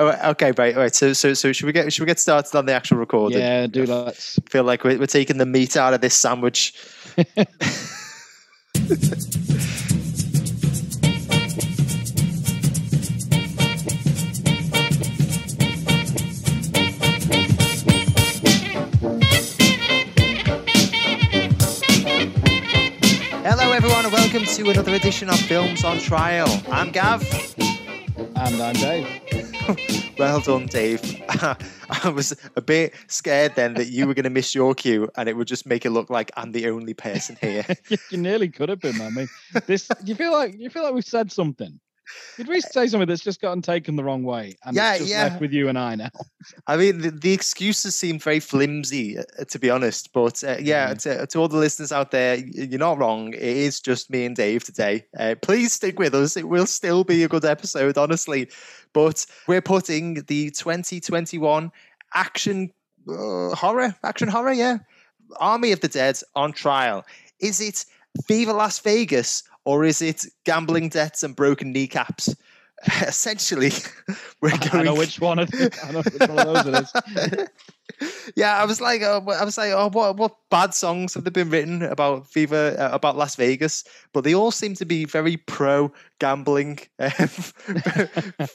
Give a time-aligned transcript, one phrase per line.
[0.00, 0.94] oh, okay, right, right.
[0.94, 3.38] So, so, so, should we get should we get started on the actual recording?
[3.38, 4.16] Yeah, do that.
[4.48, 6.74] Feel like we're, we're taking the meat out of this sandwich.
[23.42, 26.48] Hello, everyone, and welcome to another edition of Films on Trial.
[26.70, 27.22] I'm Gav.
[28.36, 29.49] And I'm Dave.
[30.18, 31.00] Well done, Dave.
[31.30, 35.30] I was a bit scared then that you were going to miss your cue, and
[35.30, 37.64] it would just make it look like I'm the only person here.
[38.10, 39.00] you, nearly could have been.
[39.00, 39.28] I mean,
[39.66, 39.88] this.
[40.04, 41.80] You feel like you feel like we've said something.
[42.36, 44.56] Did we say something that's just gotten taken the wrong way?
[44.64, 45.24] And Yeah, it's just yeah.
[45.24, 46.10] left with you and I now.
[46.66, 50.12] I mean, the, the excuses seem very flimsy, uh, to be honest.
[50.12, 53.34] But uh, yeah, to, to all the listeners out there, you're not wrong.
[53.34, 55.04] It is just me and Dave today.
[55.18, 56.36] Uh, please stick with us.
[56.36, 58.48] It will still be a good episode, honestly.
[58.92, 61.70] But we're putting the 2021
[62.14, 62.72] action
[63.08, 64.78] uh, horror, action horror, yeah,
[65.38, 67.04] Army of the Dead on trial.
[67.40, 67.84] Is it
[68.26, 72.34] Viva Las Vegas or is it gambling debts and broken kneecaps?
[73.02, 73.70] Essentially,
[74.40, 74.70] we're going.
[74.72, 75.38] I know which one.
[75.38, 75.48] Of,
[75.84, 77.48] I know which one of those it is.
[78.36, 81.30] yeah, I was like, uh, I was like, oh, what what bad songs have there
[81.30, 83.84] been written about Viva uh, about Las Vegas?
[84.12, 87.10] But they all seem to be very pro gambling, um,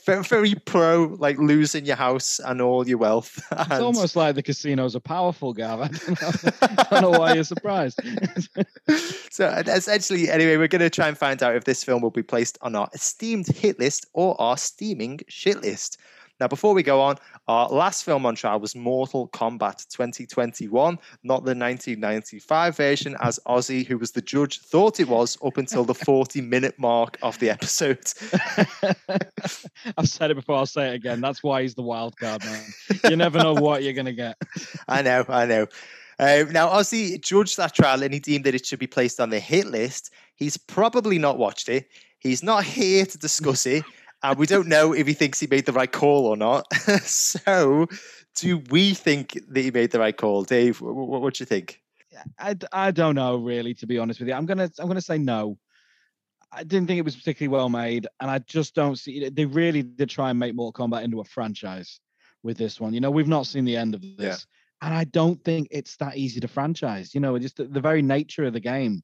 [0.06, 3.42] very, very pro like losing your house and all your wealth.
[3.66, 5.82] It's almost like the casinos are powerful, Gav.
[5.82, 8.00] I don't know, I don't know why you're surprised.
[9.32, 12.24] so essentially, anyway, we're going to try and find out if this film will be
[12.24, 15.98] placed on our esteemed hit list or our steaming shit list.
[16.40, 17.16] Now, before we go on,
[17.48, 23.86] our last film on trial was Mortal Kombat 2021, not the 1995 version, as Ozzy,
[23.86, 27.50] who was the judge, thought it was up until the 40 minute mark of the
[27.50, 28.00] episode.
[29.98, 30.58] I've said it before.
[30.58, 31.22] I'll say it again.
[31.22, 32.64] That's why he's the wild card man.
[33.10, 34.38] You never know what you're going to get.
[34.88, 35.68] I know, I know.
[36.18, 39.30] Um, now, Ozzy judged that trial and he deemed that it should be placed on
[39.30, 40.12] the hit list.
[40.36, 41.88] He's probably not watched it.
[42.20, 43.84] He's not here to discuss it.
[44.32, 46.66] And we don't know if he thinks he made the right call or not.
[47.04, 47.88] so,
[48.36, 50.44] do we think that he made the right call?
[50.44, 51.82] Dave, what, what do you think?
[52.40, 55.18] I, I don't know really to be honest with you i'm gonna i'm gonna say
[55.18, 55.58] no
[56.52, 59.84] i didn't think it was particularly well made and i just don't see they really
[59.84, 62.00] did try and make mortal kombat into a franchise
[62.44, 64.48] with this one you know we've not seen the end of this
[64.82, 68.02] and i don't think it's that easy to franchise you know just the, the very
[68.02, 69.02] nature of the game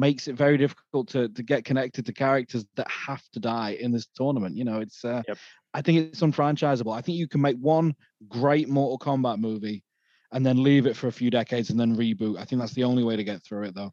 [0.00, 3.92] makes it very difficult to to get connected to characters that have to die in
[3.92, 5.38] this tournament you know it's uh, Yep.
[5.74, 7.94] i think it's unfranchisable i think you can make one
[8.28, 9.84] great mortal kombat movie
[10.32, 12.38] and then leave it for a few decades and then reboot.
[12.38, 13.92] I think that's the only way to get through it, though.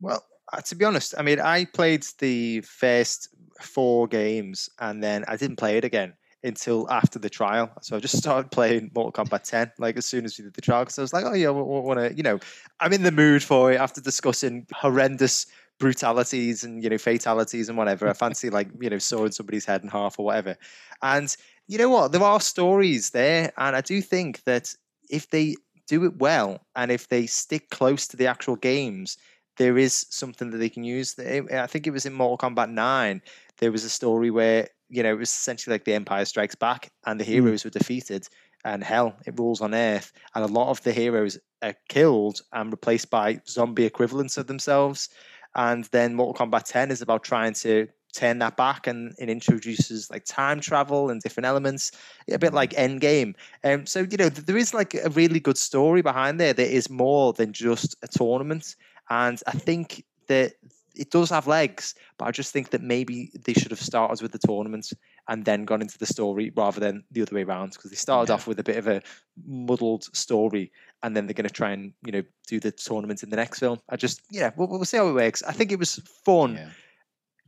[0.00, 3.28] Well, uh, to be honest, I mean, I played the first
[3.60, 6.14] four games and then I didn't play it again
[6.46, 7.70] until after the trial.
[7.82, 10.60] So I just started playing Mortal Kombat 10, like as soon as we did the
[10.62, 12.38] trial, because I was like, oh yeah, I want to, you know,
[12.80, 15.46] I'm in the mood for it after discussing horrendous
[15.78, 18.08] brutalities and you know fatalities and whatever.
[18.08, 20.56] I fancy like you know sawing somebody's head in half or whatever.
[21.02, 21.34] And
[21.68, 22.12] you know what?
[22.12, 24.74] There are stories there, and I do think that
[25.10, 29.18] if they do it well and if they stick close to the actual games,
[29.56, 31.16] there is something that they can use.
[31.18, 33.22] I think it was in Mortal Kombat 9.
[33.58, 36.90] There was a story where, you know, it was essentially like the Empire Strikes Back
[37.06, 38.28] and the heroes were defeated
[38.64, 40.12] and hell, it rules on Earth.
[40.34, 45.08] And a lot of the heroes are killed and replaced by zombie equivalents of themselves.
[45.54, 50.10] And then Mortal Kombat 10 is about trying to turn that back and it introduces
[50.10, 51.92] like time travel and different elements,
[52.30, 53.34] a bit like Endgame.
[53.62, 56.74] Um, so, you know, th- there is like a really good story behind there that
[56.74, 58.74] is more than just a tournament.
[59.10, 60.54] And I think that
[60.96, 64.32] it does have legs, but I just think that maybe they should have started with
[64.32, 64.92] the tournament
[65.28, 68.30] and then gone into the story rather than the other way around because they started
[68.30, 68.34] Yeah.
[68.34, 69.02] off with a bit of a
[69.46, 73.30] muddled story and then they're going to try and you know do the tournament in
[73.30, 73.78] the next film.
[73.88, 75.42] I just yeah, we'll, we'll see how it works.
[75.42, 76.70] I think it was fun, Yeah.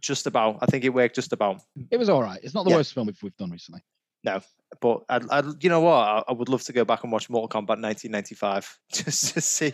[0.01, 0.59] just about.
[0.61, 1.63] I think it worked just about.
[1.91, 2.41] It was all right.
[2.43, 2.77] It's not the Yeah.
[2.77, 3.83] worst film we've, we've done recently.
[4.81, 5.95] But I, I, you know what?
[5.95, 9.73] I, I would love to go back and watch Mortal Kombat 1995 just to see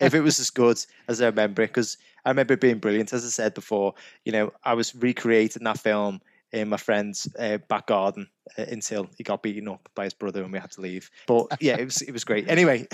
[0.00, 1.68] if it was as good as I remember it.
[1.68, 3.12] Because I remember it being brilliant.
[3.12, 3.94] As I said before,
[4.24, 6.20] you know, I was recreating that film
[6.54, 10.42] in my friend's uh, back garden uh, until he got beaten up by his brother
[10.42, 11.10] and we had to leave.
[11.26, 12.48] But yeah, it was it was great.
[12.48, 12.86] Anyway,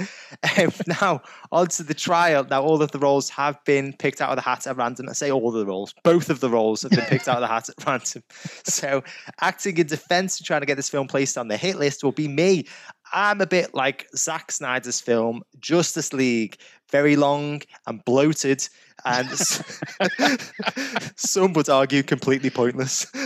[0.58, 2.44] um, now on to the trial.
[2.44, 5.08] Now all of the roles have been picked out of the hat at random.
[5.08, 7.40] I say all of the roles, both of the roles have been picked out of
[7.42, 8.22] the hat at random.
[8.64, 9.02] So
[9.40, 12.12] acting in defense and trying to get this film placed on the hit list will
[12.12, 12.66] be me.
[13.12, 16.58] I'm a bit like Zack Snyder's film Justice League,
[16.90, 18.68] very long and bloated,
[19.04, 19.28] and
[21.16, 23.06] some would argue completely pointless.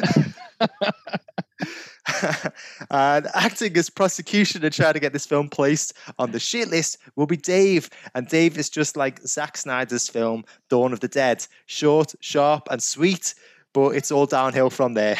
[2.90, 6.98] and acting as prosecution and trying to get this film placed on the shit list
[7.16, 7.88] will be Dave.
[8.14, 12.82] And Dave is just like Zack Snyder's film, Dawn of the Dead short, sharp, and
[12.82, 13.34] sweet,
[13.72, 15.16] but it's all downhill from there.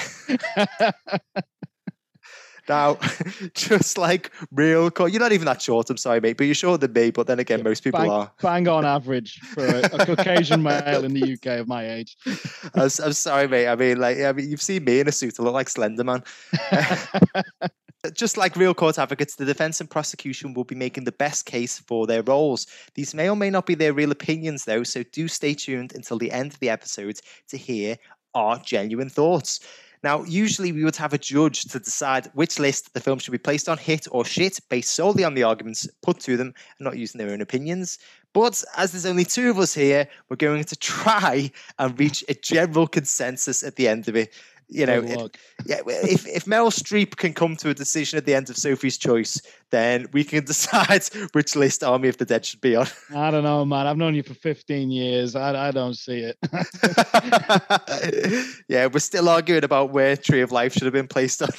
[2.69, 2.99] Now,
[3.55, 5.91] just like real, co- you're not even that short.
[5.91, 7.11] I'm sorry, mate, but you're shorter than me.
[7.11, 8.32] But then again, most people bang, are.
[8.43, 12.17] Bang on average for a, a Caucasian male in the UK of my age.
[12.75, 13.69] I'm, I'm, sorry, mate.
[13.69, 15.38] I mean, like, I mean, you've seen me in a suit.
[15.38, 16.23] I look like Slender Man.
[18.14, 21.79] Just like real court advocates, the defense and prosecution will be making the best case
[21.79, 22.67] for their roles.
[22.94, 26.19] These may or may not be their real opinions, though, so do stay tuned until
[26.19, 27.97] the end of the episode to hear
[28.35, 29.61] our genuine thoughts.
[30.03, 33.39] Now, usually we would have a judge to decide which list the film should be
[33.39, 36.99] placed on, hit or shit, based solely on the arguments put to them and not
[36.99, 37.99] using their own opinions.
[38.33, 42.35] But as there's only two of us here, we're going to try and reach a
[42.35, 44.33] general consensus at the end of it
[44.69, 45.37] you know, it,
[45.67, 45.81] yeah.
[45.87, 49.41] If if Meryl Streep can come to a decision at the end of Sophie's Choice,
[49.70, 52.87] then we can decide which list Army of the Dead should be on.
[53.14, 53.87] I don't know, man.
[53.87, 55.37] I've known you for 15 years.
[55.37, 56.37] I I don't see it.
[58.69, 61.50] yeah, we're still arguing about where Tree of Life should have been placed on.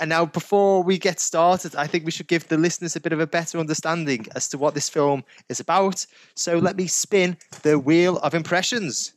[0.00, 3.12] And now, before we get started, I think we should give the listeners a bit
[3.12, 6.06] of a better understanding as to what this film is about.
[6.34, 9.12] So let me spin the wheel of impressions.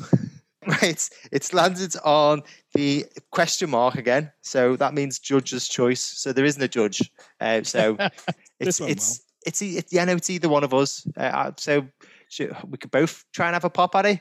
[0.66, 2.42] right, it's landed on
[2.74, 4.32] the question mark again.
[4.42, 6.02] So that means judge's choice.
[6.02, 7.10] So there isn't a judge.
[7.40, 7.96] Uh, so
[8.60, 11.06] it's it's, it's it's yeah, no, it's either one of us.
[11.16, 11.86] Uh, uh, so
[12.28, 14.20] should, we could both try and have a pop at it.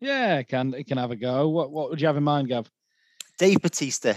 [0.00, 1.48] Yeah, it can it can have a go.
[1.48, 2.70] What what would you have in mind, Gav?
[3.38, 4.14] Dave Batista.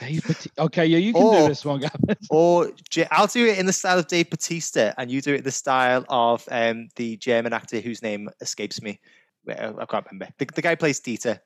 [0.00, 0.50] Dave Batista.
[0.64, 1.96] Okay, yeah, you can or, do this one, Gav.
[2.30, 2.70] or
[3.10, 5.50] I'll do it in the style of Dave Batista, and you do it in the
[5.50, 9.00] style of um, the German actor whose name escapes me.
[9.48, 10.28] I can't remember.
[10.38, 11.40] The, the guy plays Dieter.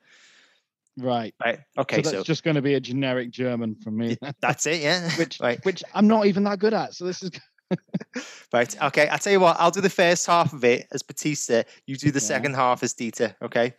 [0.97, 1.33] Right.
[1.43, 1.59] Right.
[1.77, 1.97] Okay.
[1.97, 4.17] So that's so, just going to be a generic German from me.
[4.41, 4.81] that's it.
[4.81, 5.09] Yeah.
[5.17, 5.63] which right.
[5.65, 6.93] which I'm not even that good at.
[6.93, 7.31] So this is.
[8.53, 8.83] right.
[8.83, 9.07] Okay.
[9.07, 9.57] I'll tell you what.
[9.59, 11.63] I'll do the first half of it as Batista.
[11.85, 12.25] You do the yeah.
[12.25, 13.35] second half as Dieter.
[13.41, 13.73] Okay.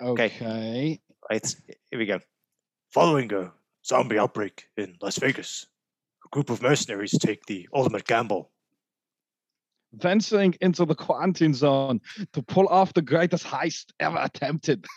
[0.00, 0.26] Okay.
[0.26, 1.00] Okay.
[1.30, 1.56] Right.
[1.90, 2.20] Here we go.
[2.90, 3.52] Following a
[3.84, 5.66] zombie outbreak in Las Vegas,
[6.24, 8.50] a group of mercenaries take the ultimate gamble
[9.94, 12.00] venturing into the quarantine zone
[12.32, 14.86] to pull off the greatest heist ever attempted.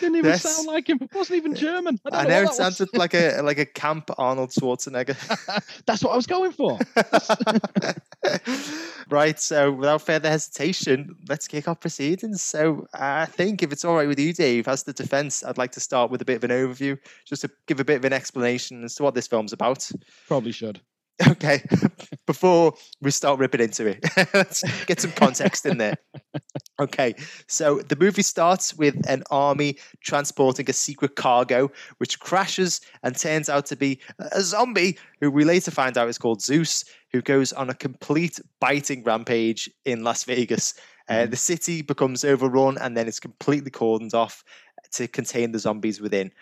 [0.00, 0.42] didn't even yes.
[0.42, 0.98] sound like him.
[1.00, 1.98] It wasn't even German.
[2.10, 5.16] I, I know, it sounded like a like a camp Arnold Schwarzenegger.
[5.86, 6.78] That's what I was going for.
[9.10, 9.38] right.
[9.38, 12.42] So, without further hesitation, let's kick off proceedings.
[12.42, 15.72] So, I think if it's all right with you, Dave, as the defence, I'd like
[15.72, 18.12] to start with a bit of an overview, just to give a bit of an
[18.12, 19.88] explanation as to what this film's about.
[20.26, 20.80] Probably should.
[21.28, 21.62] Okay,
[22.26, 25.96] before we start ripping into it, let's get some context in there.
[26.80, 27.14] Okay,
[27.46, 33.48] so the movie starts with an army transporting a secret cargo, which crashes and turns
[33.48, 37.52] out to be a zombie, who we later find out is called Zeus, who goes
[37.52, 40.74] on a complete biting rampage in Las Vegas.
[41.08, 41.30] Uh, mm-hmm.
[41.30, 44.42] the city becomes overrun and then it's completely cordoned off
[44.90, 46.32] to contain the zombies within.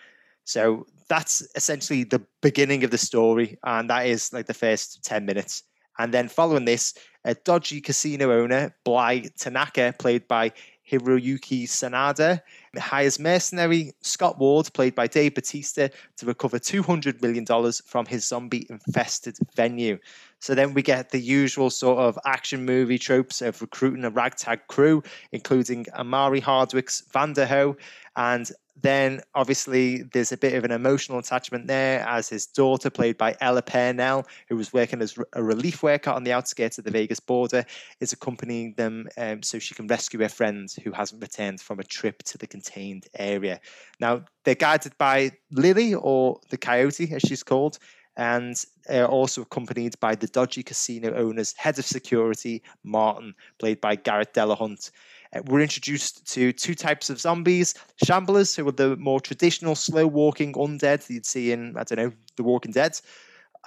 [0.45, 5.27] So that's essentially the beginning of the story, and that is like the first 10
[5.27, 5.61] minutes.
[5.99, 10.53] And then following this, a dodgy casino owner, Bly Tanaka, played by
[10.91, 12.41] Hiroyuki Sanada,
[12.75, 17.45] hires mercenary Scott Ward, played by Dave Batista, to recover $200 million
[17.85, 19.99] from his zombie infested venue.
[20.39, 24.61] So then we get the usual sort of action movie tropes of recruiting a ragtag
[24.67, 27.77] crew, including Omari Hardwick's Vanderhoof
[28.15, 28.51] and
[28.81, 33.35] then obviously there's a bit of an emotional attachment there as his daughter, played by
[33.39, 37.19] Ella Purnell, who was working as a relief worker on the outskirts of the Vegas
[37.19, 37.65] border,
[37.99, 41.83] is accompanying them um, so she can rescue her friend who hasn't returned from a
[41.83, 43.59] trip to the contained area.
[43.99, 47.77] Now they're guided by Lily, or the Coyote, as she's called,
[48.17, 48.55] and
[48.89, 54.33] are also accompanied by the dodgy casino owner's head of security, Martin, played by Garrett
[54.33, 54.91] Dillahunt.
[55.33, 57.73] Uh, we're introduced to two types of zombies
[58.03, 61.97] shamblers, who are the more traditional slow walking undead that you'd see in, I don't
[61.97, 62.99] know, The Walking Dead,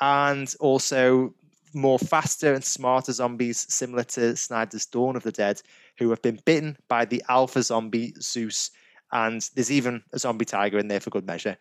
[0.00, 1.34] and also
[1.74, 5.60] more faster and smarter zombies similar to Snyder's Dawn of the Dead,
[5.98, 8.70] who have been bitten by the alpha zombie Zeus.
[9.12, 11.56] And there's even a zombie tiger in there for good measure.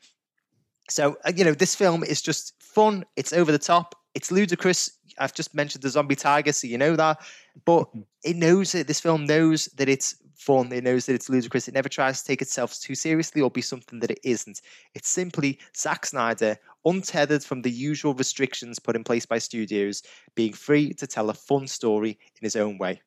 [0.90, 3.06] So, uh, you know, this film is just fun.
[3.16, 3.96] It's over the top.
[4.16, 4.90] It's ludicrous.
[5.20, 7.20] I've just mentioned the zombie tiger, so you know that.
[7.66, 8.02] But mm-hmm.
[8.24, 10.72] it knows that this film knows that it's fun.
[10.72, 11.68] It knows that it's ludicrous.
[11.68, 14.62] It never tries to take itself too seriously or be something that it isn't.
[14.94, 20.02] It's simply Zack Snyder, untethered from the usual restrictions put in place by studios,
[20.34, 23.02] being free to tell a fun story in his own way.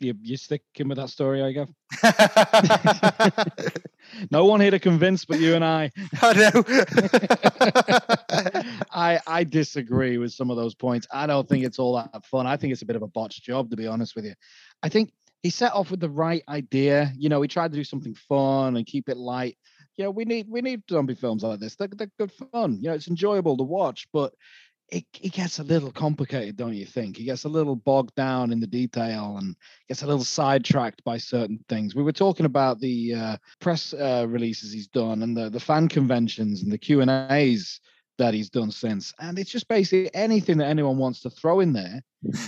[0.00, 1.70] You you sticking with that story, I guess.
[4.30, 5.90] no one here to convince but you and I.
[6.22, 6.64] Oh, I know.
[8.90, 11.06] I I disagree with some of those points.
[11.12, 12.46] I don't think it's all that fun.
[12.46, 14.34] I think it's a bit of a botched job, to be honest with you.
[14.82, 15.12] I think
[15.42, 17.12] he set off with the right idea.
[17.16, 19.56] You know, he tried to do something fun and keep it light.
[19.96, 21.76] You know, we need we need zombie films like this.
[21.76, 22.78] They're, they're good fun.
[22.80, 24.34] You know, it's enjoyable to watch, but
[24.88, 27.16] it, it gets a little complicated, don't you think?
[27.16, 29.56] He gets a little bogged down in the detail and
[29.88, 31.94] gets a little sidetracked by certain things.
[31.94, 35.88] We were talking about the uh, press uh, releases he's done and the, the fan
[35.88, 37.80] conventions and the Q and A's
[38.18, 41.72] that he's done since, and it's just basically anything that anyone wants to throw in
[41.72, 42.02] there,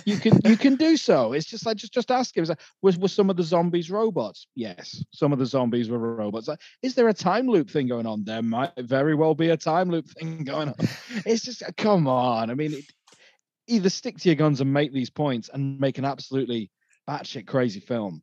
[0.04, 1.32] you can you can do so.
[1.32, 2.44] It's just like just just ask him.
[2.44, 4.46] Like, was was some of the zombies robots?
[4.54, 6.48] Yes, some of the zombies were robots.
[6.48, 8.24] Like, is there a time loop thing going on?
[8.24, 10.74] There might very well be a time loop thing going on.
[11.26, 12.50] it's just uh, come on.
[12.50, 12.84] I mean, it,
[13.66, 16.70] either stick to your guns and make these points and make an absolutely
[17.08, 18.22] batshit crazy film,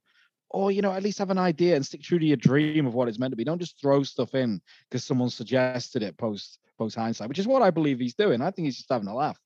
[0.49, 2.93] or you know at least have an idea and stick true to your dream of
[2.93, 3.43] what it's meant to be.
[3.43, 7.61] Don't just throw stuff in because someone suggested it post post hindsight, which is what
[7.61, 8.41] I believe he's doing.
[8.41, 9.39] I think he's just having a laugh.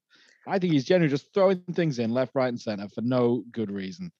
[0.47, 3.69] I think he's generally just throwing things in left, right, and center for no good
[3.69, 4.11] reason.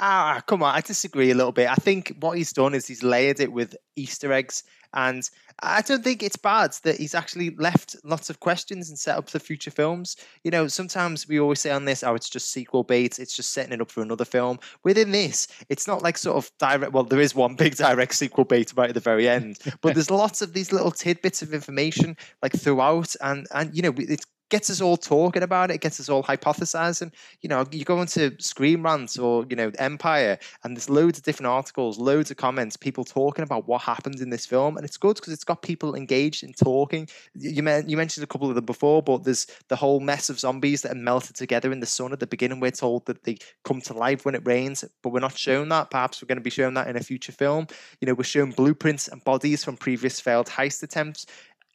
[0.00, 0.74] Ah, come on.
[0.76, 1.68] I disagree a little bit.
[1.68, 4.62] I think what he's done is he's layered it with Easter eggs.
[4.94, 5.28] And
[5.60, 9.28] I don't think it's bad that he's actually left lots of questions and set up
[9.28, 10.16] for future films.
[10.44, 13.52] You know, sometimes we always say on this, oh, it's just sequel bait, it's just
[13.52, 14.60] setting it up for another film.
[14.84, 18.44] Within this, it's not like sort of direct, well, there is one big direct sequel
[18.44, 22.16] bait right at the very end, but there's lots of these little tidbits of information
[22.40, 23.16] like throughout.
[23.20, 27.12] And, and you know, it's gets us all talking about it, gets us all hypothesizing.
[27.40, 31.24] You know, you go into Screen Rant or, you know, Empire, and there's loads of
[31.24, 34.76] different articles, loads of comments, people talking about what happened in this film.
[34.76, 37.08] And it's good because it's got people engaged in talking.
[37.34, 40.82] You, you mentioned a couple of them before, but there's the whole mess of zombies
[40.82, 42.12] that are melted together in the sun.
[42.12, 45.20] At the beginning, we're told that they come to life when it rains, but we're
[45.20, 45.90] not shown that.
[45.90, 47.66] Perhaps we're going to be shown that in a future film.
[48.00, 51.26] You know, we're shown blueprints and bodies from previous failed heist attempts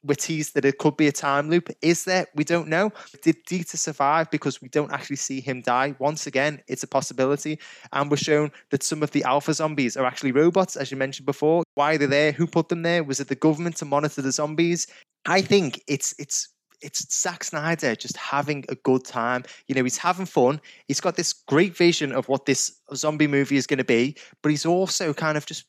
[0.04, 1.70] we're teased that it could be a time loop.
[1.82, 2.26] Is there?
[2.34, 2.92] We don't know.
[3.22, 5.94] Did Dieter survive because we don't actually see him die?
[5.98, 7.58] Once again, it's a possibility.
[7.92, 11.26] And we're shown that some of the alpha zombies are actually robots, as you mentioned
[11.26, 11.64] before.
[11.74, 12.32] Why are they there?
[12.32, 13.02] Who put them there?
[13.02, 14.86] Was it the government to monitor the zombies?
[15.26, 16.48] I think it's it's
[16.82, 19.44] it's Zack Snyder just having a good time.
[19.68, 20.60] You know, he's having fun.
[20.86, 24.50] He's got this great vision of what this zombie movie is going to be, but
[24.50, 25.64] he's also kind of just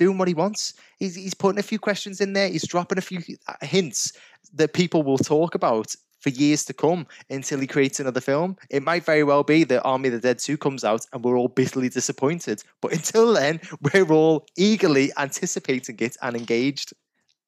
[0.00, 0.72] doing what he wants.
[0.98, 2.48] He's, he's putting a few questions in there.
[2.48, 3.20] He's dropping a few
[3.60, 4.14] hints
[4.54, 8.56] that people will talk about for years to come until he creates another film.
[8.70, 11.36] It might very well be that Army of the Dead 2 comes out and we're
[11.36, 12.62] all bitterly disappointed.
[12.80, 13.60] But until then,
[13.92, 16.94] we're all eagerly anticipating it and engaged.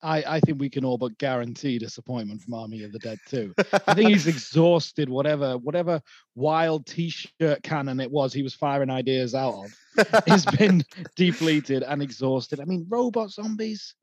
[0.02, 3.54] I, I think we can all but guarantee disappointment from Army of the Dead too.
[3.87, 6.00] I think he's exhausted whatever whatever
[6.35, 9.73] wild t-shirt cannon it was he was firing ideas out of
[10.26, 10.85] He's been
[11.16, 12.61] depleted and exhausted.
[12.61, 13.94] I mean, robot zombies,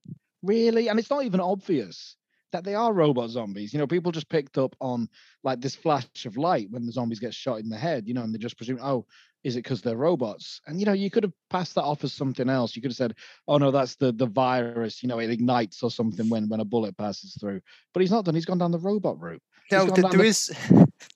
[0.41, 0.87] really?
[0.87, 2.15] And it's not even obvious
[2.51, 3.73] that they are robot zombies.
[3.73, 5.07] You know, people just picked up on
[5.43, 8.23] like this flash of light when the zombies get shot in the head, you know,
[8.23, 9.05] and they just presume, oh,
[9.43, 10.61] is it because they're robots?
[10.67, 12.75] And you know, you could have passed that off as something else.
[12.75, 13.15] You could have said,
[13.47, 16.65] "Oh no, that's the the virus." You know, it ignites or something when when a
[16.65, 17.61] bullet passes through.
[17.93, 18.35] But he's not done.
[18.35, 19.41] He's gone down the robot route.
[19.71, 20.51] No, th- there the, is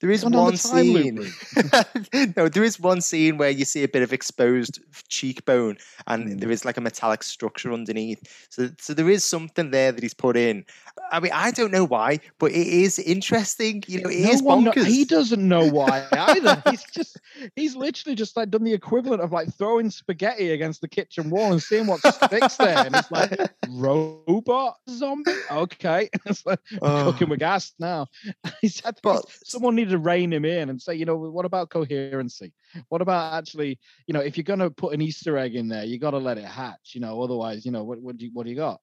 [0.00, 1.32] there is one scene.
[2.36, 6.40] no, there is one scene where you see a bit of exposed cheekbone, and mm.
[6.40, 8.22] there is like a metallic structure underneath.
[8.50, 10.64] So, so there is something there that he's put in.
[11.10, 13.82] I mean, I don't know why, but it is interesting.
[13.86, 14.86] You know, it no is bonkers.
[14.86, 16.62] He doesn't know why either.
[16.70, 17.20] he's just
[17.56, 21.52] he's literally just like done the equivalent of like throwing spaghetti against the kitchen wall
[21.52, 22.78] and seeing what sticks there.
[22.78, 23.38] And it's like
[23.70, 25.32] robot zombie.
[25.50, 27.12] Okay, it's like oh.
[27.12, 28.06] cooking with gas now.
[28.60, 31.70] he said, but someone needed to rein him in and say, you know, what about
[31.70, 32.52] coherency?
[32.88, 35.84] What about actually, you know, if you're going to put an Easter egg in there,
[35.84, 36.92] you got to let it hatch.
[36.94, 38.80] You know, otherwise, you know, what what do you, what do you got?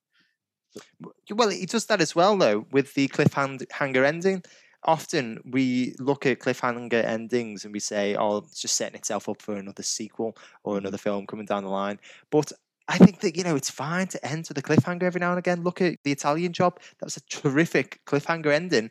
[1.30, 4.44] Well, he does that as well, though, with the cliffhanger ending
[4.84, 9.42] often we look at cliffhanger endings and we say, oh, it's just setting itself up
[9.42, 10.86] for another sequel or mm-hmm.
[10.86, 12.00] another film coming down the line.
[12.30, 12.52] But
[12.88, 15.40] I think that, you know, it's fine to end with a cliffhanger every now and
[15.40, 15.64] again.
[15.64, 16.80] Look at the Italian job.
[17.00, 18.90] That was a terrific cliffhanger ending.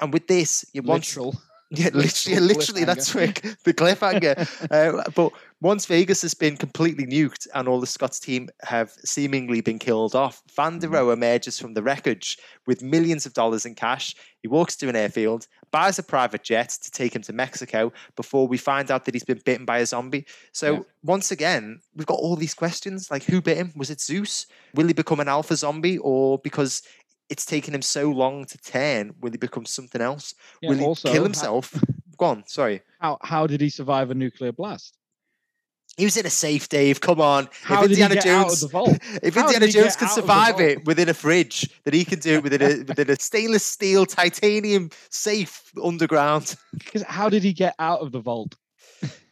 [0.00, 1.02] And with this, you want.
[1.02, 1.40] Literal.
[1.72, 3.42] Yeah, literally, literally, that's quick.
[3.62, 4.34] The cliffhanger.
[4.72, 5.30] uh, but
[5.60, 10.16] once Vegas has been completely nuked and all the Scott's team have seemingly been killed
[10.16, 10.96] off, Van der mm-hmm.
[10.96, 14.16] Rohe emerges from the wreckage with millions of dollars in cash.
[14.42, 18.46] He walks to an airfield buys a private jet to take him to Mexico before
[18.48, 20.26] we find out that he's been bitten by a zombie.
[20.52, 20.80] So Yeah.
[21.02, 23.72] once again, we've got all these questions like who bit him?
[23.76, 24.46] Was it Zeus?
[24.74, 25.98] Will he become an alpha zombie?
[25.98, 26.82] Or because
[27.30, 30.34] it's taken him so long to turn, will he become something else?
[30.60, 31.74] Yeah, will he also, kill how- himself?
[32.18, 32.82] Go on, sorry.
[33.00, 34.96] How how did he survive a nuclear blast?
[35.96, 37.00] He was in a safe, Dave.
[37.00, 37.48] Come on.
[37.62, 38.98] How if did he Indiana get out of Jones, the vault?
[39.22, 42.04] if How Indiana Jones can out of the survive it within a fridge, then he
[42.04, 46.56] can do it within a within a stainless steel titanium safe underground.
[46.78, 48.54] Because how did he get out of the vault?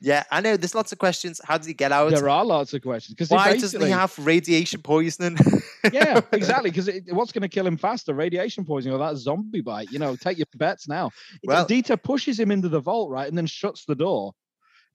[0.00, 0.56] Yeah, I know.
[0.56, 1.40] There's lots of questions.
[1.44, 2.10] How did he get out?
[2.10, 3.14] There are lots of questions.
[3.14, 5.36] Because Why doesn't he have radiation poisoning?
[5.92, 6.70] yeah, exactly.
[6.70, 8.14] Because what's going to kill him faster?
[8.14, 9.90] Radiation poisoning or that zombie bite?
[9.90, 11.10] You know, take your bets now.
[11.44, 14.32] Well- Dieter pushes him into the vault, right, and then shuts the door.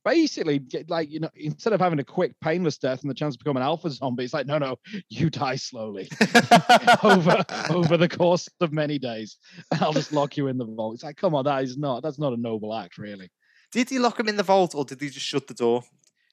[0.06, 3.40] Basically, like you know, instead of having a quick, painless death and the chance to
[3.40, 4.76] become an alpha zombie, it's like, no, no,
[5.08, 6.10] you die slowly
[7.04, 9.38] over over the course of many days.
[9.80, 10.96] I'll just lock you in the vault.
[10.96, 13.30] It's like, come on, that is not that's not a noble act, really.
[13.74, 15.84] Did he lock him in the vault or did he just shut the door?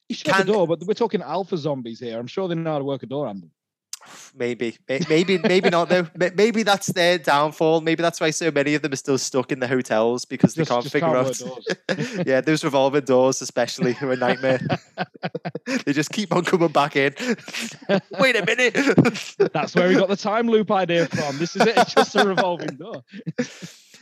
[0.09, 2.19] You shut Can- the door, but we're talking alpha zombies here.
[2.19, 3.51] I'm sure they know how to work a door handle.
[4.35, 4.79] Maybe,
[5.11, 6.07] maybe, maybe not though.
[6.35, 7.81] Maybe that's their downfall.
[7.83, 10.63] Maybe that's why so many of them are still stuck in the hotels because they
[10.63, 12.27] Just- can't just figure out.
[12.27, 14.61] yeah, those revolving doors, especially, are a nightmare.
[15.85, 17.15] they just keep on coming back in.
[18.19, 18.75] Wait a minute.
[19.53, 21.39] That's where we got the time loop idea from.
[21.39, 21.77] This is it.
[21.77, 23.03] It's just a revolving door.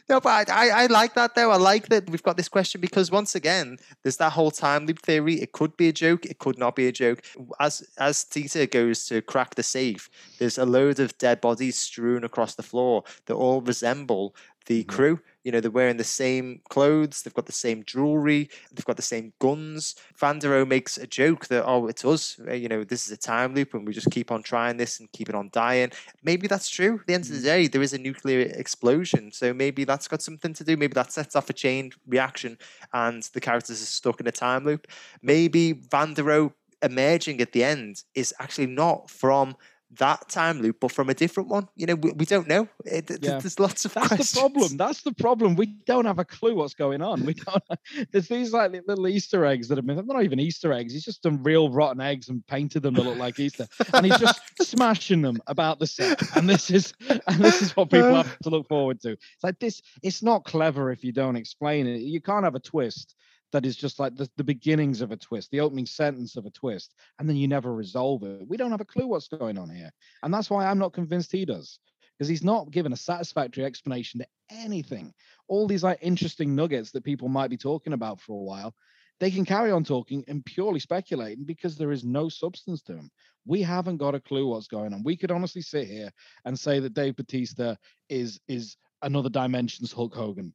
[0.08, 1.50] No, but I, I, I like that though.
[1.50, 5.00] I like that we've got this question because once again, there's that whole time loop
[5.02, 5.34] theory.
[5.42, 6.24] It could be a joke.
[6.24, 7.20] It could not be a joke.
[7.60, 12.24] As as Dieter goes to crack the safe, there's a load of dead bodies strewn
[12.24, 14.34] across the floor that all resemble
[14.66, 14.88] the Mhm.
[14.88, 15.20] crew.
[15.48, 17.22] You know, they're wearing the same clothes.
[17.22, 18.42] They've got the same jewelry.
[18.72, 19.96] They've got the same guns.
[20.20, 22.38] Vanderohe makes a joke that oh, it's us.
[22.46, 25.00] uh, You know, this is a time loop, and we just keep on trying this
[25.00, 25.90] and keep it on dying
[26.22, 26.94] maybe that's true.
[27.00, 27.52] At the end of the Mm.
[27.52, 30.76] day, there is a nuclear explosion, so maybe that's got something to do.
[30.76, 32.58] Maybe that sets off a chain reaction,
[32.92, 34.86] and the characters are stuck in a time loop.
[35.22, 36.52] Maybe Vanderohe
[36.82, 39.56] emerging at the end is actually not from
[39.96, 41.68] that time loop, but from a different one.
[41.74, 42.68] You know, we, we don't know.
[42.84, 43.38] It, Yeah.
[43.38, 44.32] There's lots of That's questions.
[44.32, 44.76] the problem.
[44.76, 45.54] That's the problem.
[45.56, 47.24] We don't have a clue what's going on.
[47.24, 47.62] We don't.
[48.12, 49.96] There's these like little Easter eggs that have been.
[49.96, 50.92] They're not even Easter eggs.
[50.92, 54.18] He's just done real rotten eggs and painted them to look like Easter, and he's
[54.18, 56.20] just smashing them about the set.
[56.36, 59.12] And this is and this is what people have to look forward to.
[59.12, 59.80] It's like this.
[60.02, 62.00] It's not clever if you don't explain it.
[62.00, 63.14] You can't have a twist
[63.52, 66.50] that is just like the, the beginnings of a twist, the opening sentence of a
[66.50, 68.46] twist, and then you never resolve it.
[68.46, 69.90] We don't have a clue what's going on here.
[70.22, 71.78] And that's why I'm not convinced he does.
[72.16, 75.14] Because he's not given a satisfactory explanation to anything.
[75.46, 78.74] All these like interesting nuggets that people might be talking about for a while,
[79.20, 83.10] they can carry on talking and purely speculating because there is no substance to them.
[83.46, 85.02] We haven't got a clue what's going on.
[85.04, 86.10] We could honestly sit here
[86.44, 87.76] and say that Dave Batista
[88.08, 90.54] is is another dimensions Hulk Hogan.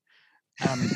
[0.67, 0.89] Um,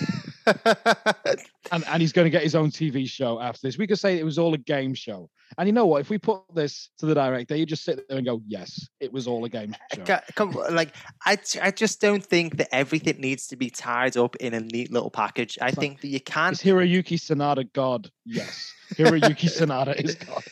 [1.72, 3.78] and, and he's going to get his own TV show after this.
[3.78, 5.30] We could say it was all a game show.
[5.58, 6.02] And you know what?
[6.02, 9.12] If we put this to the director, you just sit there and go, "Yes, it
[9.12, 10.94] was all a game show." Ca- Come, on, like
[11.26, 14.92] I, I just don't think that everything needs to be tied up in a neat
[14.92, 15.58] little package.
[15.62, 16.54] I think that you can.
[16.54, 18.12] Is Hiroyuki Sanada God?
[18.26, 18.74] Yes.
[18.96, 20.44] Hiroyuki Sanada is God.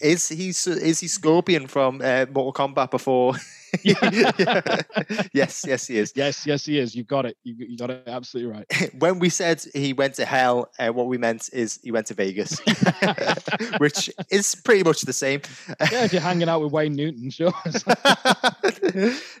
[0.00, 3.34] Is he is he Scorpion from uh, Mortal Kombat before?
[5.32, 6.12] yes, yes, he is.
[6.14, 6.94] Yes, yes, he is.
[6.94, 7.36] You got it.
[7.42, 8.94] You, you got it absolutely right.
[8.98, 12.14] when we said he went to hell, uh, what we meant is he went to
[12.14, 12.60] Vegas,
[13.78, 15.40] which is pretty much the same.
[15.92, 17.52] Yeah, if you're hanging out with Wayne Newton, sure.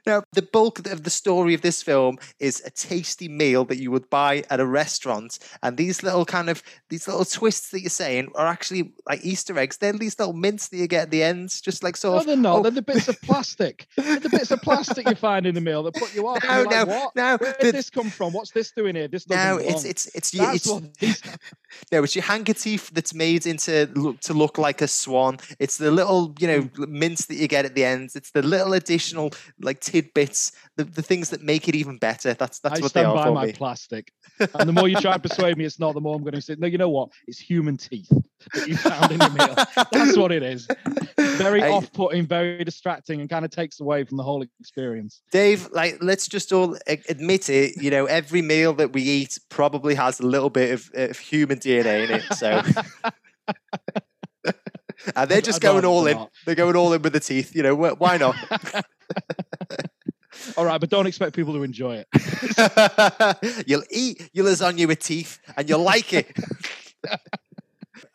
[0.06, 3.90] now, the bulk of the story of this film is a tasty meal that you
[3.90, 7.90] would buy at a restaurant, and these little kind of these little twists that you're
[7.90, 9.76] saying are actually like Easter eggs.
[9.78, 12.26] They're these little mints that you get at the ends, just like sort no, of.
[12.26, 12.58] they're not.
[12.58, 13.86] oh, They're the bits of plastic.
[14.24, 16.42] The bits of plastic you find in the meal that put you off.
[16.42, 18.32] No, you're like, no, no, Where the- did this come from?
[18.32, 19.06] What's this doing here?
[19.06, 20.66] This no, it's it's it's your- That's
[21.00, 21.22] it's
[21.92, 25.38] no, it's your handkerchief that's made into look to look like a swan.
[25.58, 26.88] It's the little you know mm.
[26.88, 28.10] mints that you get at the end.
[28.14, 32.32] It's the little additional like tidbits, the, the things that make it even better.
[32.32, 33.52] That's that's I what they stand are by for my me.
[33.52, 34.10] plastic.
[34.40, 36.40] And the more you try and persuade me it's not, the more I'm going to
[36.40, 37.10] say, no, you know what?
[37.26, 38.10] It's human teeth
[38.52, 39.54] that you found in your meal.
[39.92, 40.68] That's what it is.
[41.18, 45.22] Very I- off-putting, very distracting, and kind of takes away from the whole experience.
[45.32, 47.80] Dave, like, let's just all admit it.
[47.82, 51.58] You know, every meal that we eat probably has a little bit of, of human
[51.58, 52.22] DNA in it.
[52.34, 52.62] So,
[55.16, 56.16] and they're just going all in.
[56.16, 56.30] not.
[56.46, 57.54] They're going all in with the teeth.
[57.54, 58.36] You know, why not?
[60.56, 63.66] All right, but don't expect people to enjoy it.
[63.66, 66.36] you'll eat your lasagna with teeth, and you'll like it.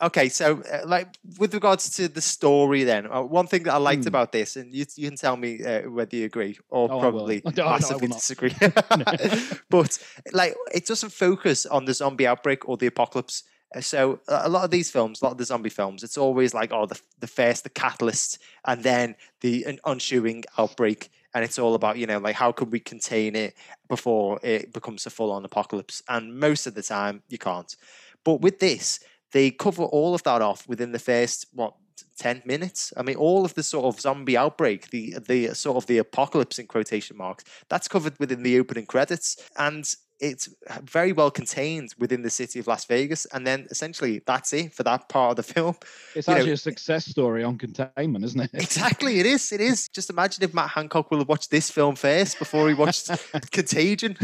[0.02, 1.08] Okay, so uh, like
[1.38, 4.08] with regards to the story, then uh, one thing that I liked Hmm.
[4.08, 7.42] about this, and you, you can tell me uh, whether you agree or Oh, probably
[7.46, 8.56] No, no, I will massively disagree.
[9.70, 9.98] but
[10.34, 13.44] like, it doesn't focus on the zombie outbreak or the apocalypse.
[13.76, 16.54] Uh, So a lot of these films, a lot of the zombie films, it's always
[16.54, 21.60] like, oh, the the first, the catalyst, and then the un- ensuing outbreak, and it's
[21.60, 23.54] all about you know like how can we contain it
[23.88, 26.02] before it becomes a full on apocalypse.
[26.08, 27.76] And most of the time, you can't.
[28.24, 29.00] But with this,
[29.32, 31.74] they cover all of that off within the first what
[32.18, 32.94] 10 minutes?
[32.98, 36.60] I mean all of the sort of zombie outbreak the the sort of the apocalypse
[36.60, 39.38] in quotation marks that's covered within the opening credits.
[39.58, 44.22] And it's uh, very well contained within the city of las vegas and then essentially
[44.26, 45.76] that's it for that part of the film
[46.16, 48.50] It's you know- actually a success story on containment, isn't it?
[48.54, 51.96] exactly it is it is just imagine if matt hancock will have watched this film
[51.96, 53.10] first before he watched
[53.52, 54.18] contagion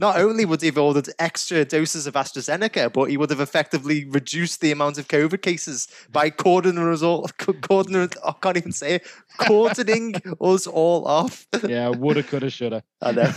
[0.00, 4.04] not only would he have ordered extra doses of AstraZeneca, but he would have effectively
[4.04, 7.26] reduced the amount of COVID cases by cordoning us all.
[7.38, 9.06] Cordoning, I can't even say it.
[9.38, 11.46] Cordoning us all off.
[11.66, 12.82] yeah, woulda, coulda, shoulda.
[13.02, 13.32] I know.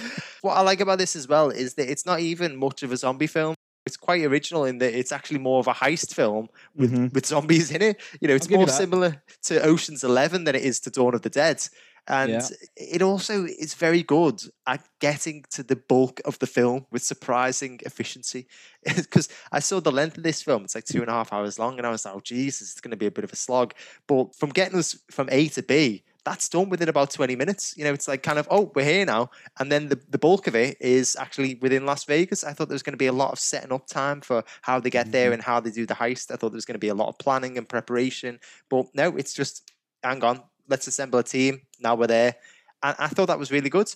[0.42, 2.96] what I like about this as well is that it's not even much of a
[2.96, 3.54] zombie film.
[3.86, 7.12] It's quite original in that it's actually more of a heist film with, Mhm.
[7.14, 8.00] with zombies in it.
[8.20, 11.30] You know, it's more similar to Ocean's Eleven than it is to Dawn of the
[11.30, 11.66] Dead.
[12.10, 12.48] And Yeah.
[12.76, 17.80] it also is very good at getting to the bulk of the film with surprising
[17.84, 18.46] efficiency.
[18.96, 21.58] Because I saw the length of this film, it's like two and a half hours
[21.58, 23.36] long, and I was like, oh, Jesus, it's going to be a bit of a
[23.36, 23.74] slog.
[24.06, 27.74] But from getting us from A to B, that's done within about 20 minutes.
[27.76, 29.30] You know, it's like kind of, oh, we're here now.
[29.58, 32.44] And then the, the bulk of it is actually within Las Vegas.
[32.44, 34.78] I thought there was going to be a lot of setting up time for how
[34.78, 35.34] they get there Mhm.
[35.34, 36.30] and how they do the heist.
[36.30, 38.40] I thought there was going to be a lot of planning and preparation.
[38.68, 41.62] But no, it's just, hang on, let's assemble a team.
[41.80, 42.34] Now we're there.
[42.82, 43.90] And I thought that was really good.